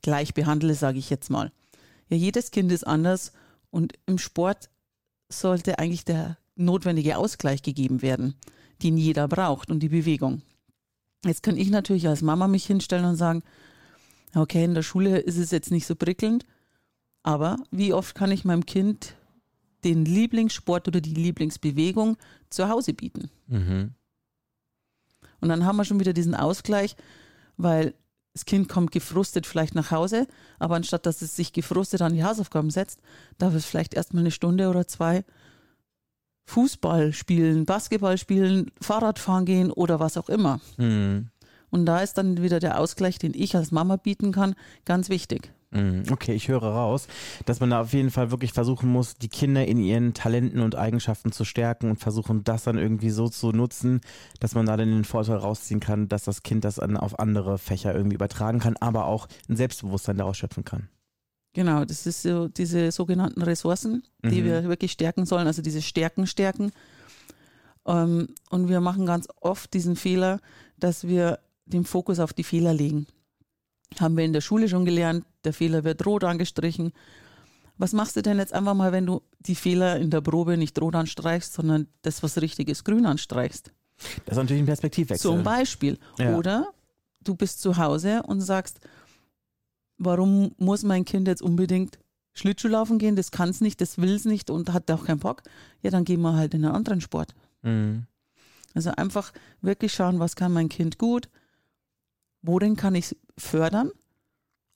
gleich 0.01 0.33
behandle, 0.33 0.77
sage 0.77 1.01
ich 1.01 1.11
jetzt 1.11 1.29
mal. 1.29 1.51
Ja, 2.09 2.17
jedes 2.17 2.53
Kind 2.53 2.71
ist 2.71 2.87
anders 2.87 3.33
und 3.73 3.95
im 4.07 4.19
Sport 4.19 4.71
sollte 5.29 5.81
eigentlich 5.81 6.05
der 6.05 6.37
notwendige 6.57 7.19
Ausgleich 7.19 7.63
gegeben 7.63 8.03
werden, 8.03 8.35
den 8.83 8.97
jeder 8.97 9.29
braucht 9.29 9.71
und 9.71 9.81
die 9.81 9.89
Bewegung. 9.89 10.43
Jetzt 11.25 11.43
kann 11.43 11.57
ich 11.57 11.71
natürlich 11.71 12.07
als 12.07 12.23
Mama 12.23 12.49
mich 12.49 12.67
hinstellen 12.67 13.07
und 13.07 13.17
sagen, 13.17 13.43
okay, 14.35 14.65
in 14.65 14.75
der 14.75 14.83
Schule 14.83 15.19
ist 15.19 15.39
es 15.39 15.51
jetzt 15.51 15.71
nicht 15.71 15.87
so 15.87 15.95
prickelnd, 15.95 16.45
aber 17.23 17.57
wie 17.71 17.95
oft 17.95 18.15
kann 18.15 18.31
ich 18.31 18.45
meinem 18.45 18.67
Kind 18.67 19.15
den 19.85 20.05
Lieblingssport 20.05 20.89
oder 20.89 21.01
die 21.01 21.15
Lieblingsbewegung 21.15 22.17
zu 22.51 22.69
Hause 22.69 22.95
bieten? 22.95 23.31
Mhm. 23.47 23.95
Und 25.41 25.49
dann 25.49 25.65
haben 25.65 25.77
wir 25.77 25.85
schon 25.85 26.01
wieder 26.01 26.13
diesen 26.13 26.35
Ausgleich, 26.35 26.97
weil 27.57 27.95
das 28.35 28.45
Kind 28.45 28.69
kommt 28.69 28.91
gefrustet 28.91 29.47
vielleicht 29.47 29.75
nach 29.75 29.91
Hause, 29.91 30.27
aber 30.59 30.75
anstatt 30.75 31.07
dass 31.07 31.23
es 31.23 31.37
sich 31.37 31.53
gefrustet 31.53 32.03
an 32.03 32.15
die 32.15 32.25
Hausaufgaben 32.25 32.71
setzt, 32.71 33.01
darf 33.39 33.55
es 33.55 33.65
vielleicht 33.65 33.95
erstmal 33.95 34.23
eine 34.23 34.31
Stunde 34.33 34.69
oder 34.69 34.87
zwei 34.89 35.25
Fußball 36.47 37.13
spielen, 37.13 37.65
Basketball 37.65 38.19
spielen, 38.19 38.71
Fahrradfahren 38.81 39.45
gehen 39.45 39.71
oder 39.71 40.01
was 40.01 40.17
auch 40.17 40.29
immer. 40.29 40.61
Mhm. 40.77 41.29
Und 41.71 41.87
da 41.87 42.01
ist 42.01 42.19
dann 42.19 42.41
wieder 42.43 42.61
der 42.61 42.79
Ausgleich, 42.79 43.19
den 43.19 43.33
ich 43.35 43.57
als 43.57 43.73
Mama 43.73 43.97
bieten 43.97 44.31
kann, 44.31 44.55
ganz 44.85 45.09
wichtig. 45.09 45.51
Mhm. 45.75 46.05
Okay, 46.11 46.33
ich 46.35 46.49
höre 46.49 46.63
raus, 46.63 47.09
dass 47.47 47.59
man 47.59 47.71
da 47.71 47.81
auf 47.81 47.93
jeden 47.93 48.11
Fall 48.11 48.31
wirklich 48.31 48.53
versuchen 48.53 48.89
muss, 48.89 49.17
die 49.17 49.29
Kinder 49.29 49.67
in 49.67 49.79
ihren 49.79 50.15
Talenten 50.15 50.61
und 50.61 50.77
Eigenschaften 50.77 51.33
zu 51.33 51.45
stärken 51.45 51.91
und 51.91 51.97
versuchen, 51.97 52.45
das 52.45 52.63
dann 52.63 52.79
irgendwie 52.79 53.11
so 53.11 53.29
zu 53.29 53.51
nutzen, 53.51 54.01
dass 54.39 54.55
man 54.55 54.67
da 54.67 54.77
dann 54.77 54.91
den 54.91 55.05
Vorteil 55.05 55.37
rausziehen 55.37 55.81
kann, 55.81 56.09
dass 56.09 56.23
das 56.23 56.45
Kind 56.45 56.65
das 56.65 56.79
an, 56.79 56.97
auf 56.97 57.19
andere 57.19 57.59
Fächer 57.59 57.93
irgendwie 57.95 58.15
übertragen 58.15 58.61
kann, 58.61 58.77
aber 58.79 59.07
auch 59.07 59.27
ein 59.49 59.57
Selbstbewusstsein 59.57 60.17
daraus 60.17 60.37
schöpfen 60.37 60.65
kann. 60.65 60.89
Genau, 61.55 61.85
das 61.85 62.07
ist 62.07 62.23
so 62.23 62.49
diese 62.49 62.91
sogenannten 62.91 63.41
Ressourcen, 63.41 64.03
die 64.25 64.43
mhm. 64.43 64.45
wir 64.45 64.65
wirklich 64.65 64.93
stärken 64.93 65.25
sollen, 65.25 65.47
also 65.47 65.63
diese 65.63 65.83
Stärken 65.83 66.27
stärken. 66.27 66.73
Ähm, 67.87 68.29
und 68.51 68.69
wir 68.69 68.81
machen 68.81 69.07
ganz 69.07 69.29
oft 69.41 69.73
diesen 69.73 69.95
Fehler, 69.95 70.41
dass 70.79 71.07
wir 71.07 71.39
den 71.65 71.85
Fokus 71.85 72.19
auf 72.19 72.33
die 72.33 72.43
Fehler 72.43 72.75
legen. 72.75 73.07
Haben 74.01 74.17
wir 74.17 74.25
in 74.25 74.33
der 74.33 74.41
Schule 74.41 74.69
schon 74.69 74.85
gelernt, 74.85 75.25
der 75.45 75.53
Fehler 75.53 75.85
wird 75.85 76.05
rot 76.05 76.25
angestrichen. 76.25 76.93
Was 77.79 77.93
machst 77.93 78.17
du 78.17 78.23
denn 78.23 78.39
jetzt 78.39 78.53
einfach 78.53 78.75
mal, 78.75 78.91
wenn 78.91 79.07
du 79.07 79.23
die 79.39 79.55
Fehler 79.55 79.99
in 79.99 80.11
der 80.11 80.21
Probe 80.21 80.57
nicht 80.57 80.81
rot 80.81 80.97
anstreichst, 80.97 81.55
sondern 81.55 81.87
das, 82.03 82.23
was 82.25 82.41
richtig 82.41 82.69
ist, 82.69 82.85
grün 82.85 83.07
anstreichst? 83.07 83.73
Das 84.27 84.33
ist 84.33 84.43
natürlich 84.43 84.63
ein 84.63 84.67
Perspektivwechsel. 84.67 85.31
Zum 85.31 85.45
Beispiel. 85.45 85.99
Ja. 86.19 86.37
Oder 86.37 86.73
du 87.23 87.37
bist 87.37 87.61
zu 87.61 87.77
Hause 87.77 88.23
und 88.25 88.41
sagst, 88.41 88.81
warum 90.05 90.55
muss 90.59 90.83
mein 90.83 91.05
Kind 91.05 91.29
jetzt 91.29 91.43
unbedingt 91.43 91.99
Schlittschuhlaufen 92.33 92.99
gehen? 92.99 93.17
Das 93.17 93.31
kann 93.31 93.49
es 93.49 93.61
nicht, 93.61 93.81
das 93.81 93.99
will 93.99 94.15
es 94.15 94.25
nicht 94.25 94.51
und 94.51 94.73
hat 94.73 94.91
auch 94.91 95.05
keinen 95.05 95.21
Bock. 95.21 95.43
Ja, 95.83 95.91
dann 95.91 96.05
gehen 96.05 96.21
wir 96.21 96.35
halt 96.35 96.55
in 96.55 96.65
einen 96.65 96.75
anderen 96.75 97.01
Sport. 97.01 97.35
Mhm. 97.63 98.07
Also 98.75 98.91
einfach 98.91 99.33
wirklich 99.61 99.93
schauen, 99.93 100.19
was 100.19 100.37
kann 100.37 100.53
mein 100.53 100.69
Kind 100.69 100.99
gut, 100.99 101.29
worin 102.43 102.77
kann 102.77 102.95
ich 102.95 103.17
fördern, 103.39 103.91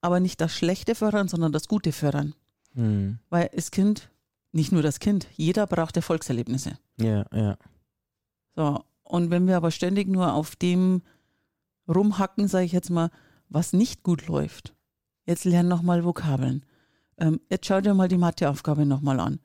aber 0.01 0.21
nicht 0.21 0.41
das 0.41 0.55
Schlechte 0.55 0.95
fördern, 0.95 1.29
sondern 1.29 1.53
das 1.53 1.69
Gute 1.69 1.93
fördern. 1.93 2.35
Mhm. 2.75 3.19
Weil 3.29 3.51
das 3.53 3.71
Kind, 3.71 4.11
nicht 4.53 4.71
nur 4.73 4.83
das 4.83 5.01
Kind, 5.01 5.27
jeder 5.35 5.67
braucht 5.67 5.97
Erfolgserlebnisse. 5.97 6.79
Ja, 7.01 7.27
ja. 7.33 7.57
So, 8.55 8.85
und 9.03 9.31
wenn 9.31 9.47
wir 9.47 9.57
aber 9.57 9.71
ständig 9.71 10.09
nur 10.09 10.33
auf 10.33 10.55
dem 10.55 11.03
rumhacken, 11.89 12.47
sage 12.49 12.67
ich 12.67 12.73
jetzt 12.73 12.91
mal, 12.91 13.11
was 13.49 13.73
nicht 13.73 14.03
gut 14.03 14.27
läuft, 14.27 14.75
Jetzt 15.29 15.45
lern 15.45 15.69
nochmal 15.69 16.07
Vokabeln. 16.07 16.65
Ähm, 17.19 17.39
jetzt 17.51 17.67
schau 17.67 17.83
dir 17.83 17.93
mal 17.93 18.09
die 18.09 18.17
Matheaufgabe 18.17 18.87
nochmal 18.87 19.21
an. 19.21 19.41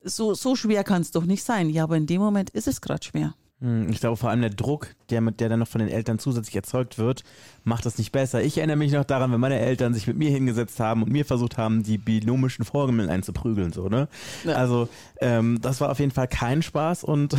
So, 0.00 0.32
so 0.32 0.56
schwer 0.56 0.82
kann 0.82 1.02
es 1.02 1.10
doch 1.10 1.26
nicht 1.26 1.44
sein. 1.44 1.68
Ja, 1.68 1.84
aber 1.84 1.98
in 1.98 2.06
dem 2.06 2.22
Moment 2.22 2.48
ist 2.48 2.68
es 2.68 2.80
gerade 2.80 3.04
schwer. 3.04 3.34
Hm, 3.60 3.88
Ich 3.90 4.00
glaube 4.00 4.16
vor 4.16 4.30
allem 4.30 4.40
der 4.40 4.50
Druck, 4.50 4.94
der, 5.10 5.20
mit, 5.20 5.40
der 5.40 5.48
dann 5.48 5.58
noch 5.58 5.68
von 5.68 5.80
den 5.80 5.88
Eltern 5.88 6.18
zusätzlich 6.18 6.54
erzeugt 6.54 6.96
wird, 6.98 7.24
macht 7.64 7.84
das 7.86 7.98
nicht 7.98 8.12
besser. 8.12 8.42
Ich 8.42 8.56
erinnere 8.58 8.76
mich 8.76 8.92
noch 8.92 9.04
daran, 9.04 9.32
wenn 9.32 9.40
meine 9.40 9.58
Eltern 9.58 9.94
sich 9.94 10.06
mit 10.06 10.16
mir 10.16 10.30
hingesetzt 10.30 10.78
haben 10.80 11.02
und 11.02 11.10
mir 11.10 11.24
versucht 11.24 11.58
haben, 11.58 11.82
die 11.82 11.98
binomischen 11.98 12.64
Formeln 12.64 13.08
einzuprügeln, 13.08 13.72
so, 13.72 13.88
ne? 13.88 14.08
Ja. 14.44 14.54
Also, 14.54 14.88
ähm, 15.20 15.58
das 15.60 15.80
war 15.80 15.90
auf 15.90 15.98
jeden 15.98 16.12
Fall 16.12 16.28
kein 16.28 16.62
Spaß 16.62 17.04
und 17.04 17.36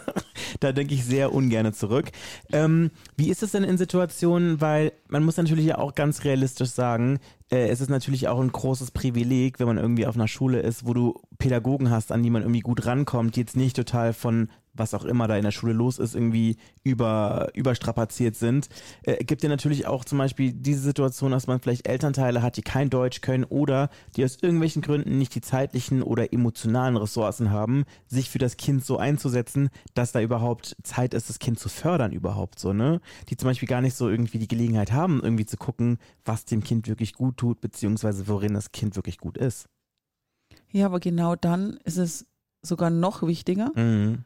da 0.60 0.72
denke 0.72 0.94
ich 0.94 1.04
sehr 1.04 1.32
ungern 1.32 1.72
zurück. 1.72 2.10
Ähm, 2.52 2.90
wie 3.16 3.30
ist 3.30 3.42
es 3.42 3.52
denn 3.52 3.64
in 3.64 3.78
Situationen, 3.78 4.60
weil 4.60 4.92
man 5.08 5.24
muss 5.24 5.36
natürlich 5.36 5.66
ja 5.66 5.78
auch 5.78 5.94
ganz 5.94 6.24
realistisch 6.24 6.70
sagen, 6.70 7.20
äh, 7.50 7.68
es 7.68 7.80
ist 7.80 7.90
natürlich 7.90 8.28
auch 8.28 8.40
ein 8.40 8.50
großes 8.50 8.90
Privileg, 8.90 9.60
wenn 9.60 9.66
man 9.66 9.78
irgendwie 9.78 10.06
auf 10.06 10.16
einer 10.16 10.28
Schule 10.28 10.60
ist, 10.60 10.86
wo 10.86 10.94
du 10.94 11.20
Pädagogen 11.38 11.90
hast, 11.90 12.10
an 12.10 12.22
die 12.22 12.30
man 12.30 12.42
irgendwie 12.42 12.60
gut 12.60 12.84
rankommt, 12.86 13.36
die 13.36 13.40
jetzt 13.40 13.56
nicht 13.56 13.76
total 13.76 14.12
von 14.12 14.48
was 14.74 14.94
auch 14.94 15.04
immer 15.04 15.28
da 15.28 15.36
in 15.36 15.42
der 15.42 15.50
Schule 15.50 15.72
los 15.72 15.98
ist, 15.98 16.14
irgendwie 16.14 16.56
über, 16.82 17.48
überstrapaziert 17.54 18.36
sind. 18.36 18.68
Äh, 19.02 19.22
gibt 19.24 19.42
ja 19.42 19.48
natürlich 19.48 19.86
auch 19.86 20.04
zum 20.04 20.18
Beispiel 20.18 20.52
diese 20.52 20.80
Situation, 20.80 21.32
dass 21.32 21.46
man 21.46 21.60
vielleicht 21.60 21.86
Elternteile 21.86 22.42
hat, 22.42 22.56
die 22.56 22.62
kein 22.62 22.90
Deutsch 22.90 23.20
können 23.20 23.44
oder 23.44 23.90
die 24.16 24.24
aus 24.24 24.38
irgendwelchen 24.40 24.82
Gründen 24.82 25.18
nicht 25.18 25.34
die 25.34 25.40
zeitlichen 25.40 26.02
oder 26.02 26.32
emotionalen 26.32 26.96
Ressourcen 26.96 27.50
haben, 27.50 27.84
sich 28.06 28.30
für 28.30 28.38
das 28.38 28.56
Kind 28.56 28.84
so 28.84 28.96
einzusetzen, 28.96 29.68
dass 29.94 30.12
da 30.12 30.20
überhaupt 30.20 30.76
Zeit 30.82 31.14
ist, 31.14 31.28
das 31.28 31.38
Kind 31.38 31.58
zu 31.58 31.68
fördern 31.68 32.12
überhaupt 32.12 32.58
so, 32.58 32.72
ne? 32.72 33.00
Die 33.28 33.36
zum 33.36 33.48
Beispiel 33.48 33.68
gar 33.68 33.80
nicht 33.82 33.94
so 33.94 34.08
irgendwie 34.08 34.38
die 34.38 34.48
Gelegenheit 34.48 34.92
haben, 34.92 35.20
irgendwie 35.22 35.46
zu 35.46 35.56
gucken, 35.56 35.98
was 36.24 36.44
dem 36.44 36.62
Kind 36.62 36.88
wirklich 36.88 37.12
gut 37.12 37.36
tut, 37.36 37.60
beziehungsweise 37.60 38.26
worin 38.28 38.54
das 38.54 38.72
Kind 38.72 38.96
wirklich 38.96 39.18
gut 39.18 39.36
ist. 39.36 39.66
Ja, 40.70 40.86
aber 40.86 41.00
genau 41.00 41.36
dann 41.36 41.78
ist 41.84 41.98
es 41.98 42.26
sogar 42.62 42.90
noch 42.90 43.22
wichtiger, 43.22 43.70
Mhm. 43.74 44.24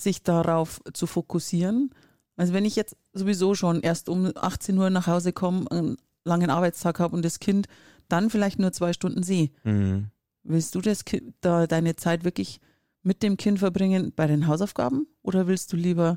Sich 0.00 0.22
darauf 0.22 0.80
zu 0.92 1.06
fokussieren. 1.06 1.90
Also 2.36 2.52
wenn 2.52 2.64
ich 2.64 2.76
jetzt 2.76 2.96
sowieso 3.12 3.54
schon 3.54 3.80
erst 3.80 4.08
um 4.08 4.32
18 4.34 4.76
Uhr 4.78 4.90
nach 4.90 5.06
Hause 5.06 5.32
komme, 5.32 5.70
einen 5.70 5.96
langen 6.24 6.50
Arbeitstag 6.50 6.98
habe 7.00 7.14
und 7.16 7.24
das 7.24 7.38
Kind 7.40 7.66
dann 8.08 8.30
vielleicht 8.30 8.58
nur 8.58 8.72
zwei 8.72 8.92
Stunden 8.92 9.22
sehe, 9.22 9.50
Mhm. 9.64 10.08
willst 10.42 10.74
du 10.74 10.80
das 10.80 11.04
Ki- 11.04 11.32
da 11.40 11.66
deine 11.66 11.96
Zeit 11.96 12.24
wirklich 12.24 12.60
mit 13.02 13.22
dem 13.22 13.36
Kind 13.36 13.58
verbringen 13.58 14.12
bei 14.14 14.26
den 14.26 14.46
Hausaufgaben 14.46 15.06
oder 15.22 15.46
willst 15.46 15.72
du 15.72 15.76
lieber 15.76 16.16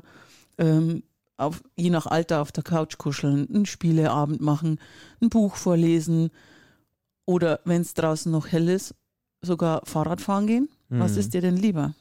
ähm, 0.58 1.02
auf, 1.36 1.62
je 1.76 1.90
nach 1.90 2.06
Alter 2.06 2.40
auf 2.40 2.52
der 2.52 2.62
Couch 2.62 2.96
kuscheln, 2.98 3.48
einen 3.48 3.66
Spieleabend 3.66 4.40
machen, 4.40 4.78
ein 5.20 5.30
Buch 5.30 5.56
vorlesen 5.56 6.30
oder 7.26 7.60
wenn 7.64 7.82
es 7.82 7.94
draußen 7.94 8.30
noch 8.30 8.48
hell 8.48 8.68
ist, 8.68 8.94
sogar 9.42 9.82
Fahrrad 9.84 10.20
fahren 10.20 10.46
gehen? 10.46 10.68
Was 10.90 11.12
Mhm. 11.14 11.18
ist 11.18 11.34
dir 11.34 11.40
denn 11.40 11.56
lieber? 11.56 11.94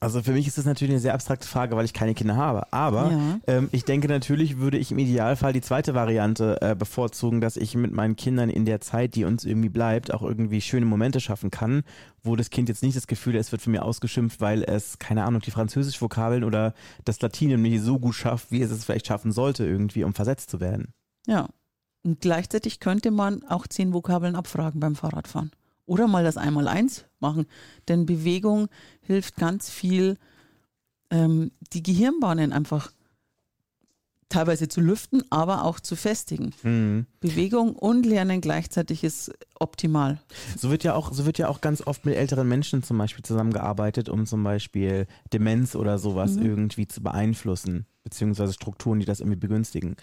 Also 0.00 0.20
für 0.22 0.32
mich 0.32 0.48
ist 0.48 0.58
das 0.58 0.64
natürlich 0.64 0.92
eine 0.92 1.00
sehr 1.00 1.14
abstrakte 1.14 1.46
Frage, 1.46 1.76
weil 1.76 1.84
ich 1.84 1.92
keine 1.92 2.14
Kinder 2.14 2.34
habe. 2.36 2.72
Aber 2.72 3.10
Ja. 3.12 3.40
ähm, 3.46 3.68
ich 3.72 3.84
denke 3.84 4.08
natürlich 4.08 4.58
würde 4.58 4.76
ich 4.78 4.90
im 4.90 4.98
Idealfall 4.98 5.52
die 5.52 5.60
zweite 5.60 5.94
Variante 5.94 6.60
äh, 6.60 6.74
bevorzugen, 6.74 7.40
dass 7.40 7.56
ich 7.56 7.76
mit 7.76 7.92
meinen 7.92 8.16
Kindern 8.16 8.50
in 8.50 8.64
der 8.64 8.80
Zeit, 8.80 9.14
die 9.14 9.24
uns 9.24 9.44
irgendwie 9.44 9.68
bleibt, 9.68 10.12
auch 10.12 10.22
irgendwie 10.22 10.60
schöne 10.60 10.86
Momente 10.86 11.20
schaffen 11.20 11.50
kann, 11.52 11.82
wo 12.24 12.34
das 12.34 12.50
Kind 12.50 12.68
jetzt 12.68 12.82
nicht 12.82 12.96
das 12.96 13.06
Gefühl 13.06 13.34
hat, 13.34 13.40
es 13.40 13.52
wird 13.52 13.62
von 13.62 13.70
mir 13.72 13.84
ausgeschimpft, 13.84 14.40
weil 14.40 14.64
es, 14.64 14.98
keine 14.98 15.24
Ahnung, 15.24 15.40
die 15.40 15.50
Französisch-Vokabeln 15.52 16.42
oder 16.44 16.74
das 17.04 17.20
Latinum 17.20 17.62
nicht 17.62 17.80
so 17.82 17.98
gut 18.00 18.14
schafft, 18.14 18.50
wie 18.50 18.62
es 18.62 18.70
es 18.70 18.84
vielleicht 18.84 19.06
schaffen 19.06 19.30
sollte, 19.32 19.64
irgendwie, 19.64 20.02
um 20.04 20.14
versetzt 20.14 20.50
zu 20.50 20.60
werden. 20.60 20.92
Ja. 21.26 21.48
Und 22.04 22.20
gleichzeitig 22.20 22.80
könnte 22.80 23.12
man 23.12 23.44
auch 23.44 23.68
zehn 23.68 23.92
Vokabeln 23.92 24.34
abfragen 24.34 24.80
beim 24.80 24.96
Fahrradfahren. 24.96 25.52
Oder 25.92 26.08
mal 26.08 26.24
das 26.24 26.38
Einmaleins 26.38 27.04
machen. 27.20 27.44
Denn 27.88 28.06
Bewegung 28.06 28.68
hilft 29.02 29.36
ganz 29.36 29.68
viel, 29.68 30.16
ähm, 31.10 31.50
die 31.74 31.82
Gehirnbahnen 31.82 32.52
einfach 32.52 32.92
teilweise 34.30 34.66
zu 34.66 34.80
lüften, 34.80 35.22
aber 35.28 35.64
auch 35.64 35.78
zu 35.78 35.94
festigen. 35.94 36.54
Mhm. 36.62 37.04
Bewegung 37.20 37.74
und 37.76 38.06
Lernen 38.06 38.40
gleichzeitig 38.40 39.04
ist 39.04 39.30
optimal. 39.60 40.22
So 40.56 40.70
wird 40.70 40.84
ja 40.84 40.94
auch, 40.94 41.12
so 41.12 41.26
wird 41.26 41.36
ja 41.36 41.48
auch 41.48 41.60
ganz 41.60 41.86
oft 41.86 42.06
mit 42.06 42.16
älteren 42.16 42.48
Menschen 42.48 42.82
zum 42.82 42.96
Beispiel 42.96 43.22
zusammengearbeitet, 43.22 44.08
um 44.08 44.24
zum 44.24 44.42
Beispiel 44.42 45.06
Demenz 45.34 45.76
oder 45.76 45.98
sowas 45.98 46.36
Mhm. 46.36 46.46
irgendwie 46.46 46.88
zu 46.88 47.02
beeinflussen, 47.02 47.84
beziehungsweise 48.04 48.54
Strukturen, 48.54 49.00
die 49.00 49.04
das 49.04 49.20
irgendwie 49.20 49.38
begünstigen. 49.38 49.96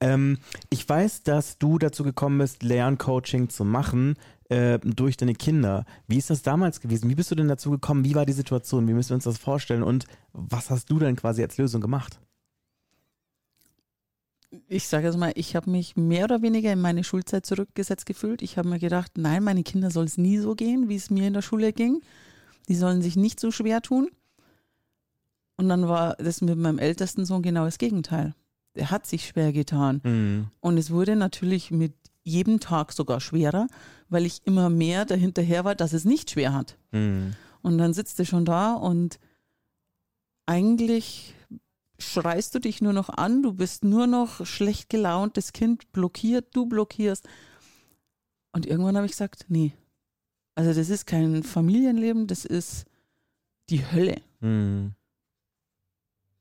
Ähm, 0.00 0.38
ich 0.70 0.88
weiß, 0.88 1.22
dass 1.22 1.58
du 1.58 1.78
dazu 1.78 2.02
gekommen 2.02 2.38
bist, 2.38 2.64
Lerncoaching 2.64 3.48
zu 3.48 3.64
machen 3.64 4.16
äh, 4.48 4.78
durch 4.78 5.16
deine 5.16 5.34
Kinder. 5.34 5.84
Wie 6.06 6.16
ist 6.16 6.30
das 6.30 6.42
damals 6.42 6.80
gewesen? 6.80 7.10
Wie 7.10 7.14
bist 7.14 7.30
du 7.30 7.34
denn 7.34 7.48
dazu 7.48 7.70
gekommen? 7.70 8.04
Wie 8.04 8.14
war 8.14 8.26
die 8.26 8.32
Situation? 8.32 8.88
Wie 8.88 8.92
müssen 8.92 9.10
wir 9.10 9.16
uns 9.16 9.24
das 9.24 9.38
vorstellen? 9.38 9.82
Und 9.82 10.06
was 10.32 10.70
hast 10.70 10.90
du 10.90 10.98
denn 10.98 11.16
quasi 11.16 11.42
als 11.42 11.58
Lösung 11.58 11.80
gemacht? 11.80 12.20
Ich 14.66 14.88
sage 14.88 15.06
jetzt 15.06 15.18
mal, 15.18 15.32
ich 15.34 15.54
habe 15.54 15.70
mich 15.70 15.96
mehr 15.96 16.24
oder 16.24 16.40
weniger 16.40 16.72
in 16.72 16.80
meine 16.80 17.04
Schulzeit 17.04 17.44
zurückgesetzt 17.44 18.06
gefühlt. 18.06 18.40
Ich 18.40 18.56
habe 18.56 18.68
mir 18.68 18.78
gedacht, 18.78 19.12
nein, 19.18 19.44
meine 19.44 19.62
Kinder 19.62 19.90
soll 19.90 20.06
es 20.06 20.16
nie 20.16 20.38
so 20.38 20.54
gehen, 20.54 20.88
wie 20.88 20.96
es 20.96 21.10
mir 21.10 21.26
in 21.26 21.34
der 21.34 21.42
Schule 21.42 21.72
ging. 21.72 22.00
Die 22.68 22.74
sollen 22.74 23.02
sich 23.02 23.16
nicht 23.16 23.40
so 23.40 23.50
schwer 23.50 23.82
tun. 23.82 24.08
Und 25.58 25.68
dann 25.68 25.88
war 25.88 26.14
das 26.16 26.40
mit 26.40 26.56
meinem 26.56 26.78
ältesten 26.78 27.26
Sohn 27.26 27.42
genau 27.42 27.64
das 27.64 27.78
Gegenteil. 27.78 28.34
Der 28.76 28.90
hat 28.90 29.06
sich 29.06 29.26
schwer 29.26 29.52
getan. 29.52 30.00
Mhm. 30.04 30.46
Und 30.60 30.78
es 30.78 30.90
wurde 30.90 31.16
natürlich 31.16 31.70
mit 31.70 31.94
jedem 32.28 32.60
Tag 32.60 32.92
sogar 32.92 33.20
schwerer, 33.20 33.66
weil 34.08 34.26
ich 34.26 34.42
immer 34.44 34.70
mehr 34.70 35.04
dahinterher 35.04 35.64
war, 35.64 35.74
dass 35.74 35.92
es 35.92 36.04
nicht 36.04 36.30
schwer 36.30 36.54
hat. 36.54 36.76
Mhm. 36.92 37.34
Und 37.62 37.78
dann 37.78 37.92
sitzt 37.92 38.18
du 38.18 38.24
schon 38.24 38.44
da 38.44 38.74
und 38.74 39.18
eigentlich 40.46 41.34
schreist 41.98 42.54
du 42.54 42.60
dich 42.60 42.80
nur 42.80 42.92
noch 42.92 43.08
an, 43.08 43.42
du 43.42 43.52
bist 43.52 43.84
nur 43.84 44.06
noch 44.06 44.46
schlecht 44.46 44.88
gelaunt, 44.88 45.36
das 45.36 45.52
Kind 45.52 45.90
blockiert, 45.92 46.54
du 46.54 46.66
blockierst. 46.66 47.28
Und 48.52 48.66
irgendwann 48.66 48.96
habe 48.96 49.06
ich 49.06 49.12
gesagt, 49.12 49.46
nee, 49.48 49.72
also 50.54 50.72
das 50.72 50.88
ist 50.88 51.06
kein 51.06 51.42
Familienleben, 51.42 52.26
das 52.26 52.44
ist 52.44 52.84
die 53.70 53.84
Hölle. 53.90 54.20
Mhm. 54.40 54.94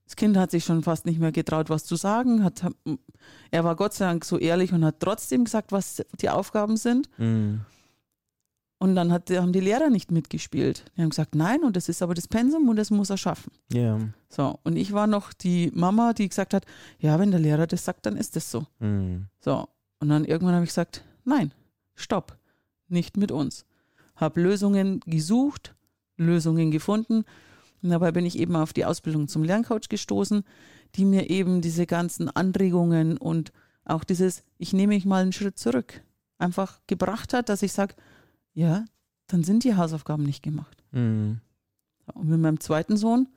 Das 0.08 0.16
Kind 0.16 0.38
hat 0.38 0.52
sich 0.52 0.64
schon 0.64 0.84
fast 0.84 1.06
nicht 1.06 1.20
mehr 1.20 1.34
getraut, 1.34 1.70
was 1.70 1.84
zu 1.84 1.98
sagen. 1.98 2.42
Hat, 2.42 2.66
er 3.52 3.64
war 3.66 3.76
Gott 3.76 3.94
sei 3.94 4.06
Dank 4.06 4.24
so 4.24 4.38
ehrlich 4.38 4.72
und 4.72 4.86
hat 4.86 5.02
trotzdem 5.02 5.44
gesagt, 5.44 5.74
was 5.74 6.02
die 6.22 6.30
Aufgaben 6.30 6.78
sind. 6.78 7.10
Mhm. 7.18 7.60
Und 8.80 8.96
dann 8.96 9.12
hat, 9.12 9.30
haben 9.32 9.52
die 9.52 9.60
Lehrer 9.60 9.90
nicht 9.90 10.12
mitgespielt. 10.12 10.86
Die 10.96 11.02
haben 11.02 11.10
gesagt, 11.10 11.36
nein, 11.36 11.62
und 11.66 11.76
das 11.76 11.90
ist 11.90 12.02
aber 12.02 12.14
das 12.14 12.30
Pensum 12.30 12.70
und 12.70 12.78
das 12.78 12.90
muss 12.90 13.10
er 13.10 13.18
schaffen. 13.18 13.52
Ja. 13.70 14.00
So, 14.30 14.58
und 14.64 14.78
ich 14.78 14.94
war 14.94 15.08
noch 15.08 15.34
die 15.34 15.72
Mama, 15.74 16.14
die 16.14 16.30
gesagt 16.30 16.54
hat, 16.54 16.66
ja, 17.00 17.20
wenn 17.20 17.32
der 17.32 17.42
Lehrer 17.42 17.68
das 17.68 17.84
sagt, 17.84 18.06
dann 18.06 18.16
ist 18.16 18.38
das 18.38 18.50
so. 18.50 18.66
Mhm. 18.80 19.28
So, 19.42 19.68
und 20.00 20.08
dann 20.08 20.24
irgendwann 20.24 20.56
habe 20.56 20.64
ich 20.64 20.70
gesagt, 20.70 21.04
nein, 21.26 21.52
stopp, 21.96 22.38
nicht 22.88 23.18
mit 23.18 23.32
uns. 23.32 23.66
Habe 24.16 24.40
Lösungen 24.40 25.02
gesucht, 25.02 25.76
Lösungen 26.16 26.72
gefunden. 26.72 27.26
Und 27.82 27.90
dabei 27.90 28.12
bin 28.12 28.26
ich 28.26 28.38
eben 28.38 28.56
auf 28.56 28.74
die 28.74 28.86
Ausbildung 28.86 29.28
zum 29.28 29.44
Lerncoach 29.44 29.90
gestoßen, 29.90 30.44
die 30.96 31.06
mir 31.06 31.30
eben 31.30 31.62
diese 31.62 31.86
ganzen 31.86 32.30
Anregungen 32.30 33.18
und 33.18 33.52
auch 33.86 34.04
dieses, 34.04 34.44
ich 34.58 34.74
nehme 34.74 34.94
mich 34.94 35.06
mal 35.06 35.22
einen 35.22 35.34
Schritt 35.34 35.58
zurück, 35.58 36.02
einfach 36.38 36.80
gebracht 36.88 37.34
hat, 37.34 37.50
dass 37.50 37.62
ich 37.62 37.72
sage, 37.74 37.96
ja, 38.54 38.86
dann 39.28 39.44
sind 39.44 39.64
die 39.64 39.76
Hausaufgaben 39.76 40.24
nicht 40.24 40.44
gemacht. 40.44 40.84
Mhm. 40.92 41.40
Und 42.14 42.30
mit 42.30 42.40
meinem 42.40 42.60
zweiten 42.60 42.98
Sohn 42.98 43.28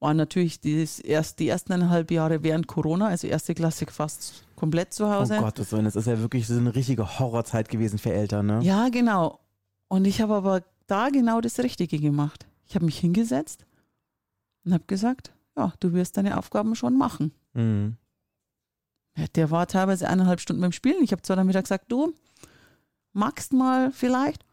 war 0.00 0.14
natürlich 0.14 0.60
dieses 0.60 0.98
erst, 1.00 1.38
die 1.38 1.48
ersten 1.48 1.72
eineinhalb 1.72 2.10
Jahre 2.10 2.42
während 2.42 2.66
Corona, 2.66 3.08
also 3.08 3.26
erste 3.26 3.54
Klasse 3.54 3.86
fast 3.86 4.44
komplett 4.54 4.92
zu 4.92 5.04
Oh 5.04 5.10
Hause. 5.10 5.38
Gottes 5.38 5.72
Willen, 5.72 5.84
das 5.84 5.96
ist 5.96 6.06
ja 6.06 6.18
wirklich 6.20 6.46
so 6.46 6.54
eine 6.54 6.74
richtige 6.74 7.18
Horrorzeit 7.18 7.68
gewesen 7.68 7.98
für 7.98 8.12
Eltern, 8.12 8.46
ne? 8.46 8.60
Ja, 8.62 8.88
genau. 8.88 9.40
Und 9.88 10.06
ich 10.06 10.20
habe 10.20 10.34
aber 10.34 10.62
da 10.86 11.08
genau 11.08 11.40
das 11.40 11.58
Richtige 11.58 11.98
gemacht. 11.98 12.46
Ich 12.66 12.74
habe 12.74 12.84
mich 12.84 12.98
hingesetzt 12.98 13.64
und 14.64 14.72
habe 14.72 14.84
gesagt, 14.86 15.32
ja, 15.56 15.72
du 15.80 15.92
wirst 15.92 16.16
deine 16.16 16.36
Aufgaben 16.36 16.74
schon 16.74 16.96
machen. 16.98 17.32
Mhm. 17.54 17.96
Ja, 19.16 19.24
Der 19.34 19.50
war 19.50 19.66
teilweise 19.66 20.08
eineinhalb 20.08 20.40
Stunden 20.40 20.62
beim 20.62 20.72
Spielen. 20.72 21.02
Ich 21.02 21.12
habe 21.12 21.22
zwar 21.22 21.36
dann 21.36 21.48
wieder 21.48 21.62
gesagt, 21.62 21.90
du 21.90 22.12
magst 23.12 23.52
mal 23.52 23.92
vielleicht, 23.92 24.44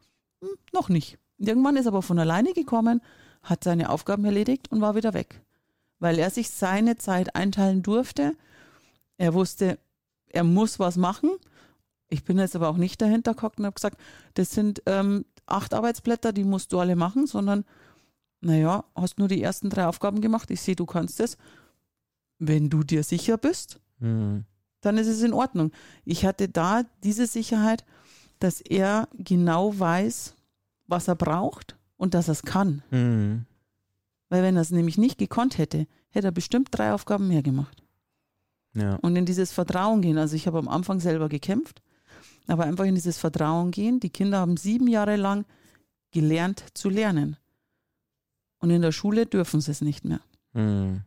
hm, 0.41 0.51
noch 0.71 0.89
nicht. 0.89 1.17
Irgendwann 1.37 1.75
ist 1.75 1.85
er 1.85 1.91
aber 1.91 2.01
von 2.01 2.19
alleine 2.19 2.53
gekommen, 2.53 3.01
hat 3.41 3.63
seine 3.63 3.89
Aufgaben 3.89 4.23
erledigt 4.23 4.71
und 4.71 4.79
war 4.79 4.95
wieder 4.95 5.13
weg. 5.13 5.41
Weil 5.99 6.19
er 6.19 6.29
sich 6.29 6.49
seine 6.49 6.97
Zeit 6.97 7.35
einteilen 7.35 7.83
durfte. 7.83 8.35
Er 9.17 9.33
wusste, 9.33 9.79
er 10.27 10.43
muss 10.43 10.79
was 10.79 10.95
machen. 10.95 11.31
Ich 12.09 12.23
bin 12.23 12.37
jetzt 12.37 12.55
aber 12.55 12.69
auch 12.69 12.77
nicht 12.77 13.01
dahinter 13.01 13.33
gehockt 13.33 13.59
und 13.59 13.65
habe 13.65 13.73
gesagt, 13.75 13.99
das 14.35 14.51
sind 14.51 14.81
ähm, 14.85 15.25
acht 15.45 15.73
Arbeitsblätter, 15.73 16.31
die 16.31 16.43
musst 16.43 16.71
du 16.71 16.79
alle 16.79 16.95
machen, 16.95 17.27
sondern, 17.27 17.65
naja, 18.43 18.83
hast 18.95 19.19
nur 19.19 19.27
die 19.27 19.41
ersten 19.41 19.69
drei 19.69 19.87
Aufgaben 19.87 20.21
gemacht. 20.21 20.51
Ich 20.51 20.61
sehe, 20.61 20.75
du 20.75 20.85
kannst 20.85 21.19
es. 21.19 21.37
Wenn 22.39 22.69
du 22.69 22.83
dir 22.83 23.03
sicher 23.03 23.37
bist, 23.37 23.79
Mhm. 23.99 24.45
dann 24.81 24.97
ist 24.97 25.07
es 25.07 25.21
in 25.21 25.33
Ordnung. 25.33 25.71
Ich 26.03 26.25
hatte 26.25 26.49
da 26.49 26.83
diese 27.03 27.25
Sicherheit, 27.27 27.85
dass 28.39 28.59
er 28.59 29.07
genau 29.17 29.77
weiß, 29.79 30.35
was 30.87 31.07
er 31.07 31.15
braucht 31.15 31.77
und 31.95 32.13
dass 32.13 32.27
er 32.27 32.33
es 32.33 32.43
kann. 32.43 32.83
Mhm. 32.91 33.45
Weil 34.29 34.43
wenn 34.43 34.55
er 34.55 34.61
es 34.63 34.71
nämlich 34.71 34.97
nicht 34.97 35.17
gekonnt 35.17 35.57
hätte, 35.57 35.87
hätte 36.09 36.27
er 36.27 36.31
bestimmt 36.31 36.69
drei 36.71 36.91
Aufgaben 36.93 37.27
mehr 37.27 37.43
gemacht. 37.43 37.83
Ja. 38.73 38.95
Und 38.95 39.15
in 39.15 39.25
dieses 39.25 39.51
Vertrauen 39.53 40.01
gehen. 40.01 40.17
Also 40.17 40.35
ich 40.35 40.47
habe 40.47 40.57
am 40.57 40.67
Anfang 40.67 40.99
selber 40.99 41.29
gekämpft, 41.29 41.81
aber 42.47 42.63
einfach 42.65 42.85
in 42.85 42.95
dieses 42.95 43.17
Vertrauen 43.17 43.71
gehen. 43.71 43.99
Die 43.99 44.09
Kinder 44.09 44.39
haben 44.39 44.57
sieben 44.57 44.87
Jahre 44.87 45.15
lang 45.15 45.45
gelernt 46.11 46.65
zu 46.73 46.89
lernen. 46.89 47.37
Und 48.63 48.69
in 48.69 48.81
der 48.81 48.93
Schule 48.93 49.25
dürfen 49.25 49.59
sie 49.59 49.71
es 49.71 49.81
nicht 49.81 50.05
mehr. 50.05 50.21
Hm. 50.53 51.01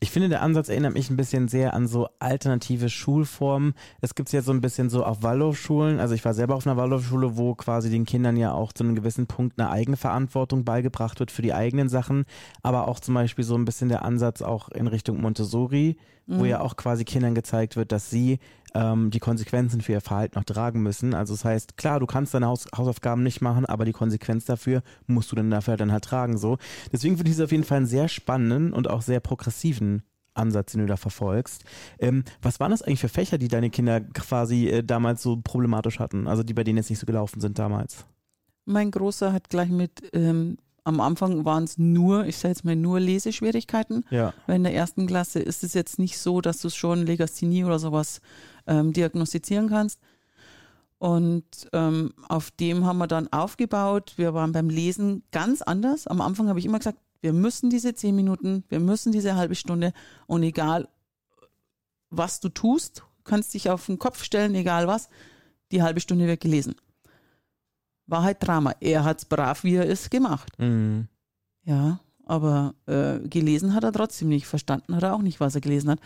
Ich 0.00 0.10
finde, 0.10 0.28
der 0.28 0.42
Ansatz 0.42 0.68
erinnert 0.68 0.92
mich 0.92 1.08
ein 1.08 1.16
bisschen 1.16 1.48
sehr 1.48 1.72
an 1.72 1.86
so 1.86 2.08
alternative 2.18 2.90
Schulformen. 2.90 3.72
Es 4.02 4.14
gibt 4.14 4.28
es 4.28 4.32
ja 4.34 4.42
so 4.42 4.52
ein 4.52 4.60
bisschen 4.60 4.90
so 4.90 5.02
auf 5.02 5.22
Waldorfschulen. 5.22 5.98
Also 5.98 6.14
ich 6.14 6.22
war 6.22 6.34
selber 6.34 6.56
auf 6.56 6.66
einer 6.66 6.76
Waldorfschule, 6.76 7.38
wo 7.38 7.54
quasi 7.54 7.88
den 7.88 8.04
Kindern 8.04 8.36
ja 8.36 8.52
auch 8.52 8.74
zu 8.74 8.84
einem 8.84 8.96
gewissen 8.96 9.28
Punkt 9.28 9.58
eine 9.58 9.70
Eigenverantwortung 9.70 10.66
beigebracht 10.66 11.20
wird 11.20 11.30
für 11.30 11.40
die 11.40 11.54
eigenen 11.54 11.88
Sachen. 11.88 12.26
Aber 12.62 12.86
auch 12.86 13.00
zum 13.00 13.14
Beispiel 13.14 13.44
so 13.44 13.54
ein 13.54 13.64
bisschen 13.64 13.88
der 13.88 14.04
Ansatz 14.04 14.42
auch 14.42 14.68
in 14.68 14.88
Richtung 14.88 15.22
Montessori, 15.22 15.96
wo 16.38 16.44
ja 16.44 16.60
auch 16.60 16.76
quasi 16.76 17.04
Kindern 17.04 17.34
gezeigt 17.34 17.76
wird, 17.76 17.92
dass 17.92 18.10
sie 18.10 18.38
ähm, 18.74 19.10
die 19.10 19.18
Konsequenzen 19.18 19.80
für 19.80 19.92
ihr 19.92 20.00
Verhalten 20.00 20.38
noch 20.38 20.44
tragen 20.44 20.82
müssen. 20.82 21.14
Also 21.14 21.34
das 21.34 21.44
heißt, 21.44 21.76
klar, 21.76 22.00
du 22.00 22.06
kannst 22.06 22.34
deine 22.34 22.46
Haus 22.46 22.66
Hausaufgaben 22.76 23.22
nicht 23.22 23.40
machen, 23.40 23.66
aber 23.66 23.84
die 23.84 23.92
Konsequenz 23.92 24.44
dafür 24.44 24.82
musst 25.06 25.32
du 25.32 25.36
dann 25.36 25.50
dafür 25.50 25.76
dann 25.76 25.92
halt 25.92 26.04
tragen. 26.04 26.38
So. 26.38 26.58
Deswegen 26.92 27.16
finde 27.16 27.30
ich 27.30 27.38
es 27.38 27.42
auf 27.42 27.52
jeden 27.52 27.64
Fall 27.64 27.78
einen 27.78 27.86
sehr 27.86 28.08
spannenden 28.08 28.72
und 28.72 28.88
auch 28.88 29.02
sehr 29.02 29.20
progressiven 29.20 30.02
Ansatz, 30.34 30.72
den 30.72 30.82
du 30.82 30.86
da 30.86 30.96
verfolgst. 30.96 31.64
Ähm, 31.98 32.24
was 32.40 32.60
waren 32.60 32.70
das 32.70 32.82
eigentlich 32.82 33.00
für 33.00 33.08
Fächer, 33.08 33.38
die 33.38 33.48
deine 33.48 33.70
Kinder 33.70 34.00
quasi 34.00 34.68
äh, 34.68 34.82
damals 34.84 35.22
so 35.22 35.40
problematisch 35.42 35.98
hatten? 35.98 36.26
Also 36.26 36.42
die 36.42 36.54
bei 36.54 36.64
denen 36.64 36.78
jetzt 36.78 36.90
nicht 36.90 37.00
so 37.00 37.06
gelaufen 37.06 37.40
sind 37.40 37.58
damals? 37.58 38.06
Mein 38.64 38.90
Großer 38.90 39.32
hat 39.32 39.48
gleich 39.48 39.70
mit, 39.70 40.10
ähm, 40.12 40.58
am 40.84 41.00
Anfang 41.00 41.44
waren 41.44 41.64
es 41.64 41.78
nur, 41.78 42.26
ich 42.26 42.38
sage 42.38 42.52
jetzt 42.52 42.64
mal 42.64 42.76
nur 42.76 43.00
Leseschwierigkeiten. 43.00 44.04
Ja. 44.10 44.34
Weil 44.46 44.56
in 44.56 44.64
der 44.64 44.74
ersten 44.74 45.06
Klasse 45.06 45.40
ist 45.40 45.64
es 45.64 45.74
jetzt 45.74 45.98
nicht 45.98 46.18
so, 46.18 46.40
dass 46.40 46.58
du 46.58 46.70
schon 46.70 47.06
Legasthenie 47.06 47.64
oder 47.64 47.78
sowas 47.78 48.20
ähm, 48.66 48.92
diagnostizieren 48.92 49.68
kannst. 49.68 50.00
Und 50.98 51.68
ähm, 51.72 52.12
auf 52.28 52.50
dem 52.50 52.84
haben 52.84 52.98
wir 52.98 53.06
dann 53.06 53.32
aufgebaut. 53.32 54.14
Wir 54.16 54.34
waren 54.34 54.52
beim 54.52 54.68
Lesen 54.68 55.22
ganz 55.32 55.62
anders. 55.62 56.06
Am 56.06 56.20
Anfang 56.20 56.48
habe 56.48 56.58
ich 56.58 56.66
immer 56.66 56.78
gesagt, 56.78 56.98
wir 57.22 57.32
müssen 57.32 57.70
diese 57.70 57.94
zehn 57.94 58.14
Minuten, 58.16 58.64
wir 58.68 58.80
müssen 58.80 59.12
diese 59.12 59.34
halbe 59.34 59.54
Stunde 59.54 59.92
und 60.26 60.42
egal, 60.42 60.88
was 62.10 62.40
du 62.40 62.48
tust, 62.48 63.04
kannst 63.24 63.54
dich 63.54 63.70
auf 63.70 63.86
den 63.86 63.98
Kopf 63.98 64.24
stellen, 64.24 64.54
egal 64.54 64.88
was, 64.88 65.08
die 65.70 65.82
halbe 65.82 66.00
Stunde 66.00 66.26
wird 66.26 66.40
gelesen. 66.40 66.74
War 68.10 68.22
halt 68.24 68.38
Drama. 68.40 68.74
Er 68.80 69.04
hat 69.04 69.18
es 69.18 69.24
brav, 69.24 69.64
wie 69.64 69.76
er 69.76 69.86
ist, 69.86 70.10
gemacht. 70.10 70.52
Mhm. 70.58 71.08
Ja, 71.64 72.00
aber 72.26 72.74
äh, 72.86 73.20
gelesen 73.28 73.74
hat 73.74 73.84
er 73.84 73.92
trotzdem 73.92 74.28
nicht, 74.28 74.46
verstanden 74.46 74.96
hat 74.96 75.02
er 75.02 75.14
auch 75.14 75.22
nicht, 75.22 75.40
was 75.40 75.54
er 75.54 75.60
gelesen 75.60 75.90
hat. 75.90 76.00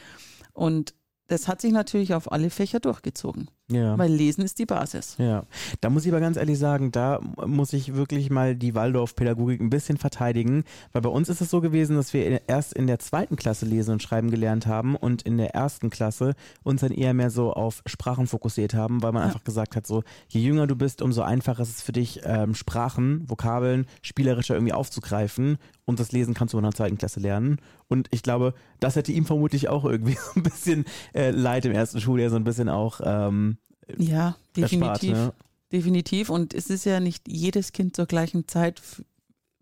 Und 0.52 0.94
das 1.26 1.48
hat 1.48 1.60
sich 1.60 1.72
natürlich 1.72 2.14
auf 2.14 2.30
alle 2.30 2.50
Fächer 2.50 2.80
durchgezogen, 2.80 3.50
Ja. 3.72 3.96
weil 3.98 4.12
Lesen 4.12 4.44
ist 4.44 4.58
die 4.58 4.66
Basis. 4.66 5.16
Ja, 5.18 5.44
da 5.80 5.88
muss 5.88 6.04
ich 6.04 6.12
aber 6.12 6.20
ganz 6.20 6.36
ehrlich 6.36 6.58
sagen, 6.58 6.92
da 6.92 7.20
muss 7.46 7.72
ich 7.72 7.94
wirklich 7.94 8.28
mal 8.28 8.54
die 8.54 8.74
Waldorf-Pädagogik 8.74 9.58
ein 9.60 9.70
bisschen 9.70 9.96
verteidigen, 9.96 10.64
weil 10.92 11.00
bei 11.00 11.08
uns 11.08 11.30
ist 11.30 11.40
es 11.40 11.48
so 11.48 11.62
gewesen, 11.62 11.96
dass 11.96 12.12
wir 12.12 12.42
erst 12.46 12.74
in 12.74 12.86
der 12.86 12.98
zweiten 12.98 13.36
Klasse 13.36 13.64
lesen 13.64 13.92
und 13.92 14.02
schreiben 14.02 14.30
gelernt 14.30 14.66
haben 14.66 14.96
und 14.96 15.22
in 15.22 15.38
der 15.38 15.54
ersten 15.54 15.88
Klasse 15.88 16.34
uns 16.62 16.82
dann 16.82 16.92
eher 16.92 17.14
mehr 17.14 17.30
so 17.30 17.54
auf 17.54 17.82
Sprachen 17.86 18.26
fokussiert 18.26 18.74
haben, 18.74 19.02
weil 19.02 19.12
man 19.12 19.22
Ja. 19.22 19.28
einfach 19.28 19.44
gesagt 19.44 19.76
hat, 19.76 19.86
so 19.86 20.02
je 20.28 20.42
jünger 20.42 20.66
du 20.66 20.76
bist, 20.76 21.00
umso 21.00 21.22
einfacher 21.22 21.62
ist 21.62 21.70
es 21.70 21.82
für 21.82 21.92
dich, 21.92 22.20
ähm, 22.24 22.54
Sprachen, 22.54 23.24
Vokabeln 23.30 23.86
spielerischer 24.02 24.54
irgendwie 24.56 24.74
aufzugreifen 24.74 25.56
und 25.86 26.00
das 26.00 26.12
Lesen 26.12 26.34
kannst 26.34 26.52
du 26.52 26.58
in 26.58 26.64
der 26.64 26.72
zweiten 26.72 26.98
Klasse 26.98 27.20
lernen. 27.20 27.58
Und 27.88 28.08
ich 28.10 28.22
glaube, 28.22 28.54
das 28.80 28.96
hätte 28.96 29.12
ihm 29.12 29.24
vermutlich 29.26 29.68
auch 29.68 29.84
irgendwie 29.84 30.14
so 30.34 30.40
ein 30.40 30.42
bisschen 30.42 30.84
äh, 31.14 31.30
leid 31.30 31.64
im 31.64 31.72
ersten 31.72 32.00
Schuljahr, 32.00 32.30
so 32.30 32.36
ein 32.36 32.44
bisschen 32.44 32.68
auch 32.68 33.00
ähm, 33.04 33.53
Ja, 33.98 34.36
erspart. 34.56 34.56
definitiv. 34.56 35.12
Ne? 35.12 35.32
Definitiv. 35.72 36.30
Und 36.30 36.54
es 36.54 36.70
ist 36.70 36.84
ja 36.84 37.00
nicht 37.00 37.26
jedes 37.28 37.72
Kind 37.72 37.96
zur 37.96 38.06
gleichen 38.06 38.46
Zeit 38.48 38.80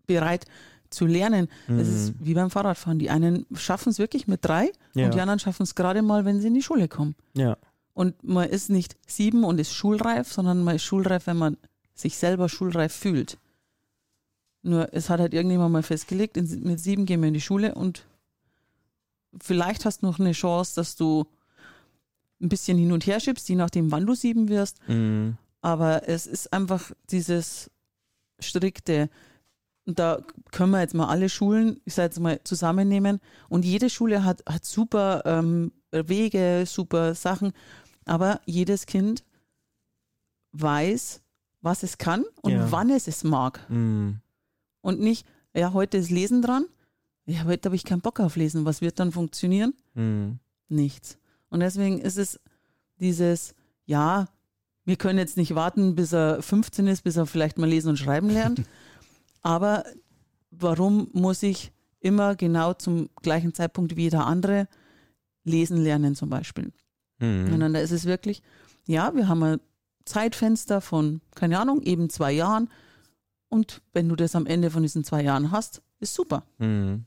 bereit 0.05 0.45
zu 0.89 1.05
lernen. 1.07 1.47
Es 1.67 1.71
Mhm. 1.73 1.79
ist 1.95 2.13
wie 2.19 2.33
beim 2.35 2.51
Fahrradfahren. 2.51 2.99
Die 2.99 3.09
einen 3.09 3.45
schaffen 3.55 3.89
es 3.89 3.97
wirklich 3.99 4.27
mit 4.27 4.45
drei 4.45 4.71
Ja. 4.93 5.05
und 5.05 5.15
die 5.15 5.21
anderen 5.21 5.39
schaffen 5.39 5.63
es 5.63 5.73
gerade 5.75 6.01
mal, 6.03 6.23
wenn 6.25 6.39
sie 6.39 6.47
in 6.47 6.53
die 6.53 6.61
Schule 6.61 6.87
kommen. 6.87 7.15
Ja. 7.35 7.57
Und 7.93 8.23
man 8.23 8.47
ist 8.49 8.69
nicht 8.69 8.95
sieben 9.07 9.43
und 9.43 9.59
ist 9.59 9.73
schulreif, 9.73 10.31
sondern 10.31 10.63
man 10.63 10.75
ist 10.75 10.83
schulreif, 10.83 11.25
wenn 11.27 11.37
man 11.37 11.57
sich 11.95 12.17
selber 12.17 12.47
schulreif 12.49 12.93
fühlt. 12.93 13.37
Nur 14.61 14.93
es 14.93 15.09
hat 15.09 15.19
halt 15.19 15.33
irgendjemand 15.33 15.71
mal 15.73 15.83
festgelegt, 15.83 16.35
mit 16.37 16.79
sieben 16.79 17.05
gehen 17.05 17.21
wir 17.21 17.27
in 17.27 17.33
die 17.33 17.41
Schule 17.41 17.75
und 17.75 18.05
vielleicht 19.41 19.85
hast 19.85 20.01
du 20.01 20.05
noch 20.05 20.19
eine 20.19 20.31
Chance, 20.31 20.75
dass 20.75 20.95
du 20.95 21.25
ein 22.43 22.49
bisschen 22.49 22.77
hin 22.77 22.91
und 22.91 23.05
her 23.07 23.19
schiebst, 23.19 23.47
je 23.49 23.55
nachdem, 23.55 23.91
wann 23.91 24.05
du 24.05 24.13
sieben 24.13 24.49
wirst. 24.49 24.77
Mhm. 24.87 25.37
Aber 25.61 26.07
es 26.09 26.27
ist 26.27 26.51
einfach 26.51 26.91
dieses 27.09 27.71
strikte. 28.39 29.09
Und 29.85 29.97
da 29.99 30.21
können 30.51 30.71
wir 30.71 30.81
jetzt 30.81 30.93
mal 30.93 31.07
alle 31.07 31.29
Schulen, 31.29 31.79
ich 31.85 31.93
sage 31.93 32.07
jetzt 32.07 32.19
mal, 32.19 32.39
zusammennehmen. 32.43 33.19
Und 33.49 33.65
jede 33.65 33.89
Schule 33.89 34.23
hat, 34.23 34.43
hat 34.47 34.65
super 34.65 35.23
ähm, 35.25 35.71
Wege, 35.91 36.65
super 36.67 37.15
Sachen. 37.15 37.53
Aber 38.05 38.41
jedes 38.45 38.85
Kind 38.85 39.23
weiß, 40.51 41.21
was 41.61 41.83
es 41.83 41.97
kann 41.97 42.25
und 42.41 42.51
Ja. 42.51 42.71
wann 42.71 42.89
es 42.89 43.07
es 43.07 43.23
mag. 43.23 43.59
Mhm. 43.69 44.19
Und 44.81 44.99
nicht, 44.99 45.25
ja, 45.53 45.71
heute 45.73 45.97
ist 45.97 46.09
Lesen 46.11 46.41
dran. 46.41 46.65
Ja, 47.25 47.45
heute 47.45 47.67
habe 47.69 47.75
ich 47.77 47.85
keinen 47.85 48.01
Bock 48.01 48.19
auf 48.19 48.35
Lesen. 48.35 48.65
Was 48.65 48.81
wird 48.81 48.99
dann 48.99 49.11
funktionieren? 49.11 49.73
Mhm. 49.93 50.39
nichts. 50.69 51.17
Und 51.53 51.59
deswegen 51.59 51.99
ist 51.99 52.17
es 52.17 52.39
dieses, 52.99 53.53
ja, 53.85 54.27
wir 54.85 54.95
können 54.95 55.19
jetzt 55.19 55.37
nicht 55.37 55.53
warten, 55.53 55.93
bis 55.93 56.11
er 56.11 56.41
15 56.41 56.87
ist, 56.87 57.03
bis 57.03 57.15
er 57.15 57.27
vielleicht 57.27 57.59
mal 57.59 57.69
lesen 57.69 57.89
und 57.89 57.97
schreiben 57.97 58.31
lernt. 58.31 58.63
Aber 59.43 59.83
warum 60.49 61.09
muss 61.13 61.43
ich 61.43 61.71
immer 61.99 62.35
genau 62.35 62.73
zum 62.73 63.07
gleichen 63.21 63.53
Zeitpunkt 63.53 63.95
wie 63.95 64.01
jeder 64.01 64.25
andere 64.25 64.67
lesen 65.43 65.77
lernen 65.77 66.15
zum 66.15 66.27
Beispiel? 66.27 66.73
Mhm. 67.19 67.51
Sondern 67.51 67.73
da 67.75 67.81
ist 67.81 67.91
es 67.91 68.05
wirklich, 68.05 68.41
ja, 68.87 69.13
wir 69.13 69.27
haben 69.27 69.43
ein 69.43 69.59
Zeitfenster 70.05 70.81
von, 70.81 71.21
keine 71.35 71.59
Ahnung, 71.59 71.83
eben 71.83 72.09
zwei 72.09 72.31
Jahren. 72.31 72.67
Und 73.49 73.83
wenn 73.93 74.09
du 74.09 74.15
das 74.15 74.35
am 74.35 74.47
Ende 74.47 74.71
von 74.71 74.81
diesen 74.81 75.03
zwei 75.03 75.21
Jahren 75.21 75.51
hast, 75.51 75.83
ist 75.99 76.15
super. 76.15 76.47
Mhm. 76.57 77.05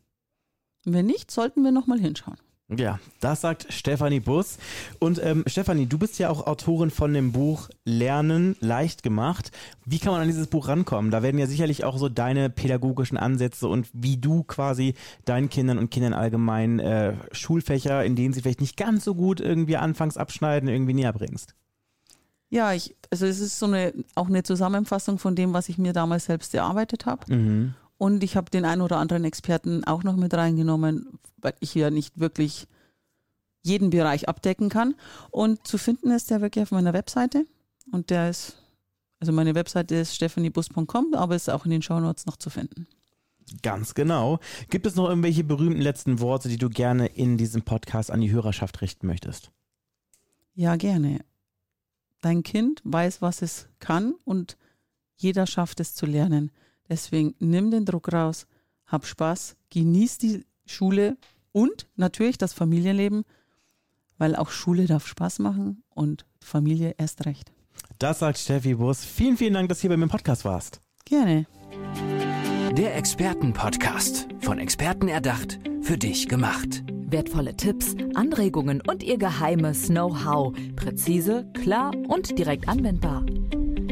Wenn 0.85 1.07
nicht, 1.07 1.33
sollten 1.33 1.65
wir 1.65 1.73
nochmal 1.73 1.99
hinschauen. 1.99 2.39
Ja, 2.68 2.98
das 3.20 3.42
sagt 3.42 3.72
Stefanie 3.72 4.18
Bus. 4.18 4.59
Und 4.98 5.22
ähm, 5.22 5.44
Stefanie, 5.46 5.87
du 5.87 5.98
bist 5.98 6.18
ja 6.18 6.31
auch 6.31 6.48
Autorin 6.48 6.90
von 6.90 7.14
dem 7.14 7.31
Buch 7.31 7.68
Lernen 7.85 8.57
leicht 8.59 9.05
gemacht. 9.05 9.52
Wie 9.85 10.00
kann 10.00 10.12
man 10.12 10.22
an 10.22 10.26
dieses 10.26 10.48
Buch 10.48 10.66
rankommen? 10.66 11.12
Da 11.12 11.22
werden 11.22 11.38
ja 11.38 11.46
sicherlich 11.46 11.85
auch 11.85 11.96
so 11.96 12.09
deine 12.09 12.50
pädagogischen 12.50 13.18
Ansätze 13.18 13.68
und 13.68 13.88
wie 13.92 14.16
du 14.16 14.42
quasi 14.42 14.94
deinen 15.24 15.48
Kindern 15.48 15.79
und 15.79 15.90
Kindern 15.90 16.12
allgemein 16.12 16.81
äh, 16.81 17.14
Schulfächer, 17.31 18.05
in 18.05 18.16
denen 18.16 18.35
sie 18.35 18.42
vielleicht 18.42 18.61
nicht 18.61 18.76
ganz 18.76 19.05
so 19.05 19.14
gut 19.14 19.40
irgendwie 19.40 19.76
anfangs 19.76 20.16
abschneiden, 20.16 20.68
irgendwie 20.68 20.94
näher 20.94 21.12
bringst. 21.12 21.55
Ja, 22.48 22.72
ich, 22.72 22.96
also 23.11 23.26
es 23.26 23.38
ist 23.38 23.61
so 23.61 23.66
eine, 23.66 23.92
auch 24.16 24.26
eine 24.26 24.42
Zusammenfassung 24.42 25.18
von 25.18 25.37
dem, 25.37 25.52
was 25.52 25.68
ich 25.68 25.79
mir 25.79 25.92
damals 25.92 26.24
selbst 26.24 26.52
erarbeitet 26.52 27.07
habe. 27.07 27.33
Mhm. 27.33 27.74
Und 27.99 28.23
ich 28.23 28.37
habe 28.37 28.51
den 28.51 28.65
einen 28.65 28.83
oder 28.83 28.99
anderen 28.99 29.25
Experten 29.25 29.85
auch 29.85 30.03
noch 30.03 30.17
mit 30.17 30.35
reingenommen, 30.35 31.19
weil 31.39 31.55
ich 31.61 31.75
ja 31.75 31.91
nicht 31.91 32.19
wirklich 32.21 32.67
jeden 33.63 33.91
Bereich 33.91 34.29
abdecken 34.29 34.69
kann. 34.69 34.95
Und 35.31 35.67
zu 35.67 35.79
finden 35.79 36.11
ist 36.11 36.31
der 36.31 36.41
wirklich 36.41 36.63
auf 36.63 36.71
meiner 36.71 36.93
Webseite. 36.93 37.47
Und 37.91 38.11
der 38.11 38.31
ist, 38.31 38.57
also 39.19 39.33
meine 39.33 39.55
Webseite 39.55 39.95
ist 39.95 40.15
stephaniebus.com, 40.15 41.15
aber 41.15 41.35
ist 41.35 41.51
auch 41.51 41.65
in 41.65 41.71
den 41.71 41.83
Shownotes 41.83 42.27
noch 42.27 42.37
zu 42.37 42.51
finden. 42.51 42.87
Ganz 43.63 43.95
genau. 43.95 44.41
Gibt 44.71 44.87
es 44.87 44.97
noch 44.97 45.09
irgendwelche 45.09 45.45
berühmten 45.45 45.81
letzten 45.81 46.21
Worte, 46.21 46.49
die 46.49 46.59
du 46.59 46.69
gerne 46.69 47.07
in 47.07 47.37
diesem 47.39 47.63
Podcast 47.63 48.11
an 48.11 48.21
die 48.21 48.33
Hörerschaft 48.33 48.81
richten 48.81 49.07
möchtest? 49.07 49.53
Ja, 50.55 50.77
gerne. 50.77 51.21
Dein 52.23 52.43
Kind 52.43 52.81
weiß, 52.85 53.23
was 53.23 53.43
es 53.43 53.69
kann 53.79 54.15
und 54.25 54.57
jeder 55.15 55.47
schafft 55.47 55.81
es 55.81 55.95
zu 55.95 56.07
lernen. 56.07 56.51
Deswegen 56.88 57.35
nimm 57.38 57.70
den 57.70 57.85
Druck 57.85 58.12
raus, 58.12 58.46
hab 58.87 59.07
Spaß, 59.07 59.57
genieß 59.70 60.18
die 60.18 60.44
Schule 60.66 61.16
und 61.53 61.88
natürlich 61.96 62.38
das 62.38 62.53
Familienleben, 62.53 63.25
weil 64.18 64.37
auch 64.37 64.51
Schule 64.51 64.87
darf 64.87 65.07
Spaß 65.07 65.40
machen 65.40 65.83
und 65.94 66.27
Familie 66.40 66.94
erst 66.99 67.27
recht. 67.27 67.53
Das 67.99 68.20
sagt 68.20 68.38
Steffi 68.38 68.75
Bus. 68.75 69.05
Vielen, 69.05 69.37
vielen 69.37 69.55
Dank, 69.55 69.68
dass 69.68 69.79
du 69.79 69.83
hier 69.83 69.90
bei 69.90 69.96
mir 69.96 70.05
im 70.05 70.11
Podcast 70.11 70.44
warst. 70.44 70.81
Gerne. 71.05 71.46
Der 72.77 72.96
Expertenpodcast. 72.96 74.29
Von 74.40 74.59
Experten 74.59 75.09
erdacht, 75.09 75.59
für 75.83 75.96
dich 75.96 76.29
gemacht. 76.29 76.85
Wertvolle 77.09 77.57
Tipps, 77.57 77.94
Anregungen 78.14 78.83
und 78.87 79.03
ihr 79.03 79.16
geheimes 79.16 79.87
Know-how. 79.87 80.55
Präzise, 80.75 81.51
klar 81.55 81.92
und 82.09 82.38
direkt 82.38 82.68
anwendbar. 82.68 83.25